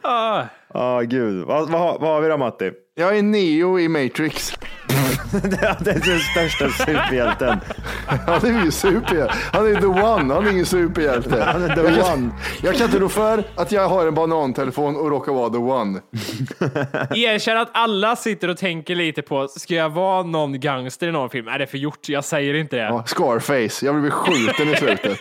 Ah, 0.03 0.43
Ja, 0.75 1.01
gud. 1.01 1.47
Vad, 1.47 1.71
vad, 1.71 1.81
har- 1.81 1.99
vad 1.99 2.11
har 2.11 2.21
vi 2.21 2.29
då 2.29 2.37
Matti? 2.37 2.71
Jag 2.97 3.19
är 3.19 3.23
Neo 3.23 3.79
i 3.81 3.89
Matrix. 3.89 4.53
det 5.43 5.63
är 5.67 5.85
den 5.85 6.19
största 6.21 6.69
superhjälten. 6.69 7.61
Han 8.27 8.47
är 8.47 8.65
ju 8.65 8.71
superhjälte. 8.71 9.35
Han 9.53 9.67
är 9.77 9.81
the 9.81 9.87
one. 9.87 10.35
Han 10.35 10.47
är 10.47 10.51
ingen 10.51 10.67
superhjälte. 10.67 11.43
Han 11.45 11.63
är 11.63 11.75
the 11.77 11.81
jag, 12.01 12.13
one. 12.15 12.31
jag 12.63 12.75
kan 12.75 12.87
inte 12.87 12.99
rå 12.99 13.09
för 13.09 13.45
att 13.55 13.73
jag 13.73 13.89
har 13.89 14.07
en 14.07 14.15
banantelefon 14.15 14.97
och 14.97 15.11
råkar 15.11 15.33
vara 15.33 15.51
the 15.51 15.57
one. 15.59 16.01
Erkänn 17.15 17.57
att 17.59 17.71
alla 17.73 18.17
sitter 18.17 18.49
och 18.49 18.57
tänker 18.57 18.95
lite 18.95 19.23
på, 19.23 19.49
ska 19.49 19.75
jag 19.75 19.91
vara 19.91 20.23
någon 20.23 20.61
gangster 20.61 21.09
i 21.09 21.13
någon 21.13 21.31
film? 21.31 21.49
Är 21.49 21.59
det 21.59 21.67
för 21.67 21.79
gjort? 21.79 22.09
Jag 22.09 22.25
säger 22.25 22.55
inte 22.55 22.77
det. 22.77 22.83
Ja, 22.83 23.03
Scarface. 23.07 23.87
Jag 23.87 23.93
vill 23.93 24.03
bli 24.03 24.11
skjuten 24.11 24.69
i 24.69 24.77
slutet. 24.77 25.19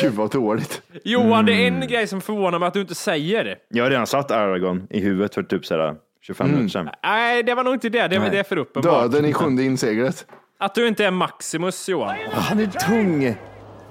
Gud 0.00 0.12
vad 0.12 0.30
dåligt. 0.30 0.82
Johan, 1.04 1.46
det 1.46 1.52
är 1.52 1.68
Mm. 1.68 1.82
en 1.82 1.88
grej 1.88 2.06
som 2.06 2.20
förvånar 2.20 2.58
mig 2.58 2.66
att 2.66 2.74
du 2.74 2.80
inte 2.80 2.94
säger. 2.94 3.56
Jag 3.68 3.84
har 3.84 3.90
redan 3.90 4.06
satt 4.06 4.27
Aragorn 4.30 4.86
i 4.90 5.00
huvudet 5.00 5.34
för 5.34 5.42
typ 5.42 5.66
sådär 5.66 5.94
25 6.20 6.44
Mm. 6.46 6.56
minuter 6.56 6.72
sedan. 6.72 6.88
Nej, 7.02 7.42
det 7.42 7.54
var 7.54 7.64
nog 7.64 7.74
inte 7.74 7.88
det. 7.88 8.08
Det, 8.08 8.18
det 8.30 8.38
är 8.38 8.42
för 8.42 8.56
uppenbart. 8.56 8.92
Döden 9.12 9.24
i 9.24 9.32
sjunde 9.32 9.62
inseglet. 9.62 10.26
Att 10.58 10.74
du 10.74 10.88
inte 10.88 11.04
är 11.04 11.10
Maximus, 11.10 11.88
Johan. 11.88 12.16
Han 12.32 12.60
är 12.60 12.66
tung! 12.66 13.34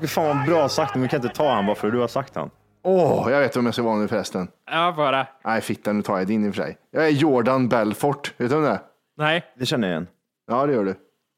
Fy 0.02 0.08
fan 0.08 0.38
vad 0.38 0.46
bra 0.48 0.70
sagt, 0.70 0.96
men 0.96 1.02
vi 1.04 1.10
kan 1.10 1.22
inte 1.24 1.36
ta 1.36 1.54
han 1.54 1.66
bara 1.66 1.76
för 1.76 1.88
att 1.88 1.94
du 1.94 2.00
har 2.00 2.08
sagt 2.08 2.36
han. 2.36 2.50
Åh, 2.84 3.28
jag 3.32 3.40
vet 3.40 3.58
vem 3.58 3.66
jag 3.66 3.74
ska 3.74 3.84
vara 3.84 3.96
nu 3.96 4.08
förresten. 4.08 4.48
Ja, 4.72 4.94
bara. 4.98 5.28
Nej, 5.46 5.62
fitta, 5.62 5.94
nu 5.94 6.02
tar 6.02 6.18
jag 6.18 6.28
din 6.28 6.46
i 6.46 6.50
och 6.50 6.56
för 6.56 6.62
sig. 6.64 6.78
Jag 6.92 7.06
är 7.06 7.10
Jordan 7.10 7.70
Belfort. 7.70 8.34
Vet 8.38 8.50
du 8.50 8.56
vem 8.56 8.64
det 8.64 8.70
är? 8.70 8.80
Nej. 9.18 9.44
Det 9.60 9.66
känner 9.66 9.88
jag 9.88 9.94
igen. 9.96 10.08
Ja, 10.48 10.66
det 10.66 10.74
gör 10.74 10.84
du. 10.86 10.96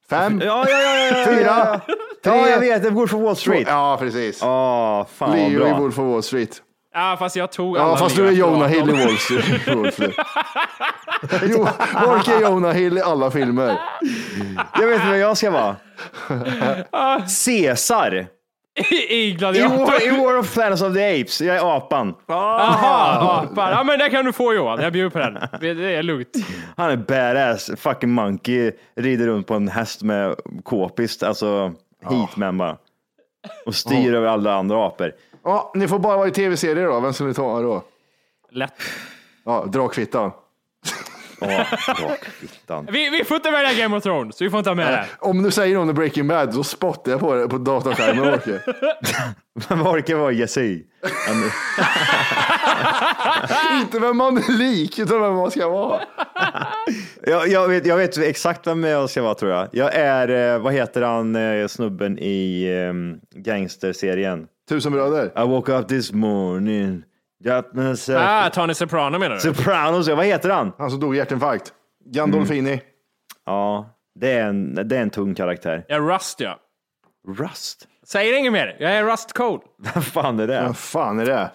Fem, 0.09 0.41
Ja, 0.45 0.65
ja, 0.69 0.81
ja, 0.81 0.95
ja, 0.97 1.17
ja, 1.19 1.25
fyra, 1.25 1.41
ja, 1.45 1.81
tre, 2.23 2.33
ja, 2.39 2.47
jag 2.49 2.59
vet. 2.59 2.83
Det 2.83 2.89
går 2.89 3.07
för 3.07 3.17
Wall 3.17 3.35
Street. 3.35 3.67
Ja, 3.67 3.97
precis. 3.99 4.43
Åh, 4.43 5.05
fan 5.05 5.31
Leo 5.37 5.49
i 5.51 5.55
bra. 5.55 5.77
Wolf 5.77 5.99
of 5.99 6.05
Wall 6.05 6.23
Street. 6.23 6.61
Ja, 6.99 7.15
fast 7.19 7.35
jag 7.35 7.51
tog 7.51 7.77
Ja, 7.77 7.81
alla 7.81 7.97
fast 7.97 8.17
Leo 8.17 8.25
du 8.25 8.31
är 8.31 8.35
Jonah 8.35 8.71
18. 8.71 8.71
Hill 8.71 8.89
i 8.89 9.05
Wall 9.05 9.17
Street. 9.17 9.67
Wall 9.77 9.91
Street. 9.91 10.15
jo, 11.43 11.67
Mark 11.93 12.27
är 12.27 12.41
Jonah 12.41 12.71
Hill 12.71 12.97
i 12.97 13.01
alla 13.01 13.31
filmer. 13.31 13.77
Jag 14.79 14.87
vet 14.87 15.05
vad 15.05 15.19
jag 15.19 15.37
ska 15.37 15.51
vara. 15.51 15.75
Caesar. 17.45 18.27
I, 19.09 19.31
Gladiator? 19.31 19.77
War, 19.77 20.07
I 20.07 20.09
War 20.09 20.37
of 20.37 20.53
Planet 20.53 20.81
of 20.81 20.93
the 20.93 21.21
Apes. 21.21 21.41
Jag 21.41 21.55
är 21.55 21.77
apan. 21.77 22.13
Jaha, 22.27 23.41
apar. 23.41 23.71
Ja, 23.71 23.83
men 23.83 23.99
det 23.99 24.09
kan 24.09 24.25
du 24.25 24.33
få 24.33 24.53
Johan. 24.53 24.79
Jag 24.79 24.93
bjuder 24.93 25.09
på 25.09 25.19
den. 25.19 25.37
Det 25.61 25.73
det 25.73 25.95
är 25.95 26.03
lugnt. 26.03 26.29
Han 26.77 26.91
är 26.91 26.97
badass. 26.97 27.69
Fucking 27.77 28.09
monkey. 28.11 28.71
Rider 28.95 29.27
runt 29.27 29.47
på 29.47 29.53
en 29.53 29.67
häst 29.67 30.03
med 30.03 30.35
k-pist. 30.63 31.23
Alltså 31.23 31.71
heatman 32.09 32.57
bara. 32.57 32.77
Och 33.65 33.75
styr 33.75 34.13
över 34.13 34.27
alla 34.27 34.53
andra 34.55 34.87
apor. 34.87 35.11
Ja, 35.43 35.71
ni 35.75 35.87
får 35.87 35.99
bara 35.99 36.17
vara 36.17 36.27
i 36.27 36.31
tv-serier 36.31 36.85
då. 36.87 36.99
Vem 36.99 37.13
ska 37.13 37.23
ni 37.23 37.33
ta 37.33 37.61
då? 37.61 37.83
Lätt. 38.51 38.73
Ja, 39.45 39.65
Drakfittan. 39.67 40.31
Ja, 41.41 41.65
drakfittan. 42.07 42.87
Vi, 42.91 43.09
vi 43.09 43.23
får 43.23 43.35
inte 43.37 43.51
välja 43.51 43.73
Game 43.73 43.97
of 43.97 44.03
Thrones, 44.03 44.37
så 44.37 44.43
vi 44.43 44.49
får 44.49 44.57
inte 44.57 44.69
ha 44.69 44.75
med 44.75 44.93
det. 44.93 45.05
Om 45.19 45.43
du 45.43 45.51
säger 45.51 45.75
någon 45.75 45.89
i 45.89 45.93
Breaking 45.93 46.27
Bad 46.27 46.53
så 46.53 46.63
spottar 46.63 47.11
jag 47.11 47.19
på 47.21 47.33
det 47.35 47.47
på 47.47 47.57
dataskärmen. 47.57 48.33
Orke. 48.33 48.59
Men 50.15 50.35
ge 50.37 50.47
sig 50.47 50.71
i? 50.73 50.83
Han- 51.27 51.43
Inte 53.81 53.99
vem 53.99 54.17
man 54.17 54.37
är 54.37 54.57
lik, 54.57 54.99
utan 54.99 55.21
vem 55.21 55.33
man 55.33 55.51
ska 55.51 55.69
vara. 55.69 56.01
Jag, 57.23 57.47
jag, 57.47 57.67
vet, 57.67 57.85
jag 57.85 57.97
vet 57.97 58.17
exakt 58.17 58.67
vem 58.67 58.83
jag 58.83 59.09
ska 59.09 59.21
vara 59.21 59.35
tror 59.35 59.51
jag. 59.51 59.67
Jag 59.71 59.95
är, 59.95 60.53
eh, 60.53 60.59
vad 60.61 60.73
heter 60.73 61.01
han, 61.01 61.35
eh, 61.35 61.67
snubben 61.67 62.19
i 62.19 62.69
um, 62.89 63.19
gangsterserien? 63.35 64.47
Tusen 64.69 64.91
bröder. 64.91 65.25
I 65.25 65.47
woke 65.47 65.71
up 65.73 65.87
this 65.87 66.13
morning. 66.13 67.03
Got 67.43 67.73
myself... 67.73 68.21
Ah, 68.21 68.49
Tony 68.49 68.73
Soprano 68.73 69.19
menar 69.19 69.35
du? 69.35 69.41
Sopranos, 69.41 70.07
ja, 70.07 70.15
vad 70.15 70.25
heter 70.25 70.49
han? 70.49 70.71
Han 70.77 70.91
som 70.91 70.99
dog 70.99 71.15
i 71.15 71.17
hjärtinfarkt. 71.17 71.73
Gandolfini. 72.05 72.81
Ja, 73.45 73.89
det 74.19 74.31
är 74.31 74.47
en, 74.47 74.75
det 74.75 74.97
är 74.97 75.01
en 75.01 75.09
tung 75.09 75.35
karaktär. 75.35 75.85
Ja, 75.87 75.99
Rust 75.99 76.39
ja. 76.39 76.59
Rust? 77.27 77.87
Säger 78.07 78.39
inget 78.39 78.53
mer. 78.53 78.77
Jag 78.79 78.91
är 78.91 79.03
Rust 79.03 79.33
Cole. 79.33 79.61
Vad 79.95 80.05
fan 80.05 80.39
är 80.39 80.47
det? 80.47 80.61
Vad 80.61 80.77
fan 80.77 81.19
är 81.19 81.25
det? 81.25 81.51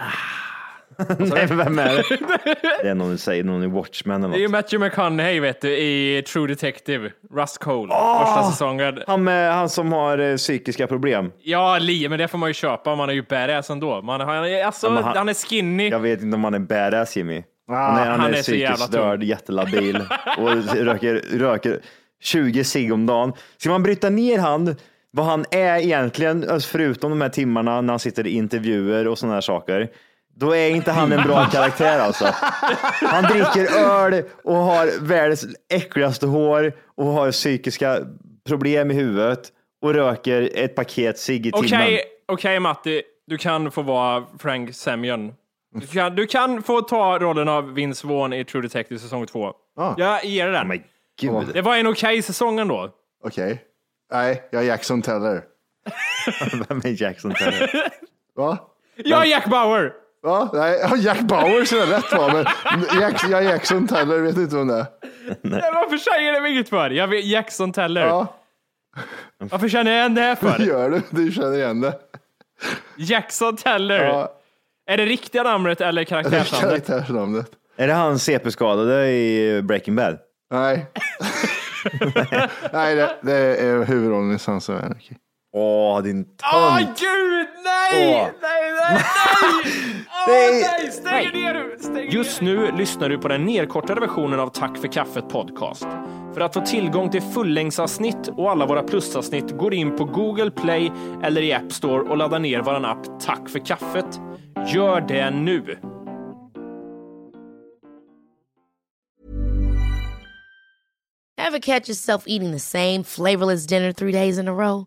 Nej, 1.18 1.46
men 1.48 1.56
vem 1.58 1.78
är 1.78 1.94
det? 1.94 2.02
Det 2.82 2.88
är 2.88 2.94
någon 2.94 3.10
du 3.10 3.18
säger, 3.18 3.44
någon 3.44 3.62
i 3.62 3.66
Watchmen 3.66 4.24
eller 4.24 4.32
Det 4.32 4.38
är 4.38 4.40
ju 4.40 4.44
något. 4.48 4.52
Matthew 4.52 4.86
McConaughey 4.88 5.40
vet 5.40 5.60
du, 5.60 5.68
i 5.78 6.22
True 6.32 6.46
Detective. 6.48 7.10
Rust 7.34 7.58
Cole. 7.58 7.92
Första 8.24 8.42
säsongen. 8.50 8.98
Han, 9.06 9.24
med, 9.24 9.54
han 9.54 9.68
som 9.68 9.92
har 9.92 10.18
eh, 10.18 10.36
psykiska 10.36 10.86
problem. 10.86 11.32
Ja, 11.42 11.78
li, 11.78 12.08
men 12.08 12.18
det 12.18 12.28
får 12.28 12.38
man 12.38 12.50
ju 12.50 12.54
köpa. 12.54 12.94
Man 12.94 13.08
är 13.08 13.12
ju 13.14 13.22
badass 13.22 13.70
ändå. 13.70 14.02
Man, 14.02 14.20
han, 14.20 14.44
är- 14.44 14.64
alltså, 14.64 14.90
men 14.90 15.04
han, 15.04 15.16
han- 15.16 15.28
är 15.28 15.34
skinny. 15.34 15.88
Jag 15.88 16.00
vet 16.00 16.22
inte 16.22 16.34
om 16.36 16.44
han 16.44 16.54
är 16.54 16.58
badass 16.58 17.16
Jimmy. 17.16 17.42
Han 17.68 17.76
är, 17.98 18.06
han 18.10 18.20
han 18.20 18.34
är, 18.34 18.38
är 18.38 18.42
så 18.42 18.54
jävla 18.54 18.74
psykiskt 18.76 18.92
tung. 18.92 19.02
störd, 19.02 19.22
jättelabil 19.22 19.96
och 20.38 20.74
röker, 20.76 21.38
röker 21.38 21.80
20 22.22 22.64
cigg 22.64 22.92
om 22.92 23.06
dagen. 23.06 23.32
Ska 23.58 23.70
man 23.70 23.82
bryta 23.82 24.10
ner 24.10 24.38
han, 24.38 24.76
vad 25.10 25.26
han 25.26 25.44
är 25.50 25.78
egentligen, 25.78 26.50
alltså 26.50 26.68
förutom 26.68 27.10
de 27.10 27.20
här 27.20 27.28
timmarna 27.28 27.80
när 27.80 27.92
han 27.92 28.00
sitter 28.00 28.26
i 28.26 28.30
intervjuer 28.30 29.08
och 29.08 29.18
sådana 29.18 29.34
här 29.34 29.40
saker, 29.40 29.88
då 30.36 30.56
är 30.56 30.70
inte 30.70 30.92
han 30.92 31.12
en 31.12 31.22
bra 31.22 31.46
karaktär 31.46 31.98
alltså. 31.98 32.28
Han 33.00 33.24
dricker 33.24 33.78
öl 33.78 34.24
och 34.44 34.56
har 34.56 35.00
världens 35.00 35.46
äckligaste 35.70 36.26
hår 36.26 36.72
och 36.96 37.06
har 37.06 37.32
psykiska 37.32 37.98
problem 38.46 38.90
i 38.90 38.94
huvudet 38.94 39.52
och 39.82 39.94
röker 39.94 40.50
ett 40.54 40.74
paket 40.74 41.18
cigg 41.18 41.46
i 41.46 41.52
timmen. 41.52 41.64
Okej, 41.64 42.02
okej 42.28 42.60
Matti. 42.60 43.02
Du 43.26 43.38
kan 43.38 43.70
få 43.70 43.82
vara 43.82 44.24
Frank 44.38 44.74
Semyon. 44.74 45.32
Du 45.74 45.86
kan, 45.86 46.14
du 46.14 46.26
kan 46.26 46.62
få 46.62 46.80
ta 46.80 47.18
rollen 47.18 47.48
av 47.48 47.74
Vince 47.74 48.06
Vaughn 48.06 48.32
i 48.32 48.44
True 48.44 48.62
Detective 48.62 49.00
säsong 49.00 49.26
två. 49.26 49.52
Ah. 49.76 49.94
Jag 49.96 50.24
ger 50.24 50.44
dig 50.44 50.52
den. 50.52 50.68
Men 50.68 50.82
gud. 51.20 51.54
Det 51.54 51.62
var 51.62 51.76
en 51.76 51.86
okej 51.86 52.22
säsong 52.22 52.58
ändå. 52.58 52.90
Okej. 53.24 53.62
Nej, 54.12 54.42
jag 54.50 54.62
är 54.62 54.66
Jackson 54.66 55.02
Teller. 55.02 55.42
Vem 56.68 56.78
är 56.78 57.02
Jackson 57.02 57.34
Taylor? 57.34 57.68
Va? 58.36 58.58
Jag 58.96 59.22
är 59.22 59.30
Jack 59.30 59.46
Bauer! 59.50 59.92
Va? 60.24 60.50
Nej, 60.52 60.78
ja, 60.82 60.96
Jack 60.96 61.20
Bauer 61.20 61.64
ser 61.64 61.86
rätt 61.86 62.12
va, 62.12 62.30
men 62.32 62.46
Jack, 63.00 63.24
jag 63.30 63.44
är 63.44 63.50
Jackson 63.50 63.88
Teller, 63.88 64.18
vet 64.18 64.36
inte 64.36 64.56
vem 64.56 64.68
det 64.68 64.74
är. 64.74 64.86
Nej. 65.42 65.60
Varför 65.74 65.96
säger 65.98 66.40
du 66.40 66.48
inget 66.50 66.68
för? 66.68 66.90
Jag 66.90 67.08
vet 67.08 67.24
Jackson 67.24 67.72
Teller. 67.72 68.06
Ja, 68.06 68.34
Varför 69.38 69.68
känner 69.68 69.90
jag 69.90 69.98
igen 70.00 70.14
det 70.14 70.20
här 70.20 70.34
för? 70.34 70.58
gör 70.64 70.90
du? 70.90 71.02
Du 71.10 71.32
känner 71.32 71.56
igen 71.56 71.80
det. 71.80 71.98
Jackson 72.96 73.56
Teller. 73.56 74.04
Ja, 74.04 74.32
Är 74.86 74.96
det 74.96 75.06
riktiga 75.06 75.42
namnet 75.42 75.80
eller 75.80 76.04
karaktärsnamnet? 76.04 76.86
karaktärsnamnet. 76.86 77.46
Är 77.76 77.86
det 77.86 77.92
han 77.94 78.18
CP-skadade 78.18 79.06
i 79.10 79.62
Breaking 79.62 79.96
Bad? 79.96 80.18
Nej. 80.50 80.86
Nej, 82.72 82.94
det, 82.94 83.16
det 83.22 83.34
är 83.36 83.84
huvudrollen 83.84 84.32
i 84.34 84.38
Sons 84.38 84.68
of 84.68 84.82
Anarchy. 84.84 85.14
Åh, 85.56 86.02
din 86.02 86.26
Åh 86.54 86.78
tönt! 86.78 86.98
gud, 87.00 87.46
nej! 87.64 88.14
Åh. 88.14 88.22
Nej, 88.22 88.32
nej, 88.42 88.72
nej! 88.90 89.02
Åh 90.26 90.28
Nej. 90.28 90.62
nej, 90.80 90.90
stäng 90.92 91.42
ner 91.42 91.54
du! 91.54 91.76
Stäng 91.80 92.10
Just 92.10 92.40
nu 92.40 92.72
lyssnar 92.72 93.08
du 93.08 93.18
på 93.18 93.28
den 93.28 93.44
nedkortade 93.44 94.00
versionen 94.00 94.40
av 94.40 94.48
Tack 94.48 94.78
för 94.78 94.88
kaffet 94.88 95.28
podcast. 95.28 95.86
För 96.34 96.40
att 96.40 96.54
få 96.54 96.60
tillgång 96.60 97.10
till 97.10 97.22
fullängdsavsnitt 97.22 98.28
och 98.36 98.50
alla 98.50 98.66
våra 98.66 98.82
plusavsnitt 98.82 99.58
går 99.58 99.74
in 99.74 99.96
på 99.96 100.04
Google 100.04 100.50
Play 100.50 100.92
eller 101.22 101.42
i 101.42 101.52
App 101.52 101.72
Store 101.72 102.02
och 102.10 102.16
laddar 102.16 102.38
ner 102.38 102.62
vår 102.62 102.86
app 102.86 103.20
Tack 103.20 103.48
för 103.48 103.58
kaffet. 103.58 104.20
Gör 104.74 105.00
det 105.00 105.30
nu! 105.30 105.76
Ever 111.38 111.58
catch 111.58 111.88
yourself 111.88 112.24
eating 112.26 112.52
the 112.52 112.58
same 112.58 113.04
flavorless 113.04 113.66
dinner 113.66 113.92
three 113.92 114.12
days 114.12 114.38
in 114.38 114.48
a 114.48 114.52
row? 114.54 114.86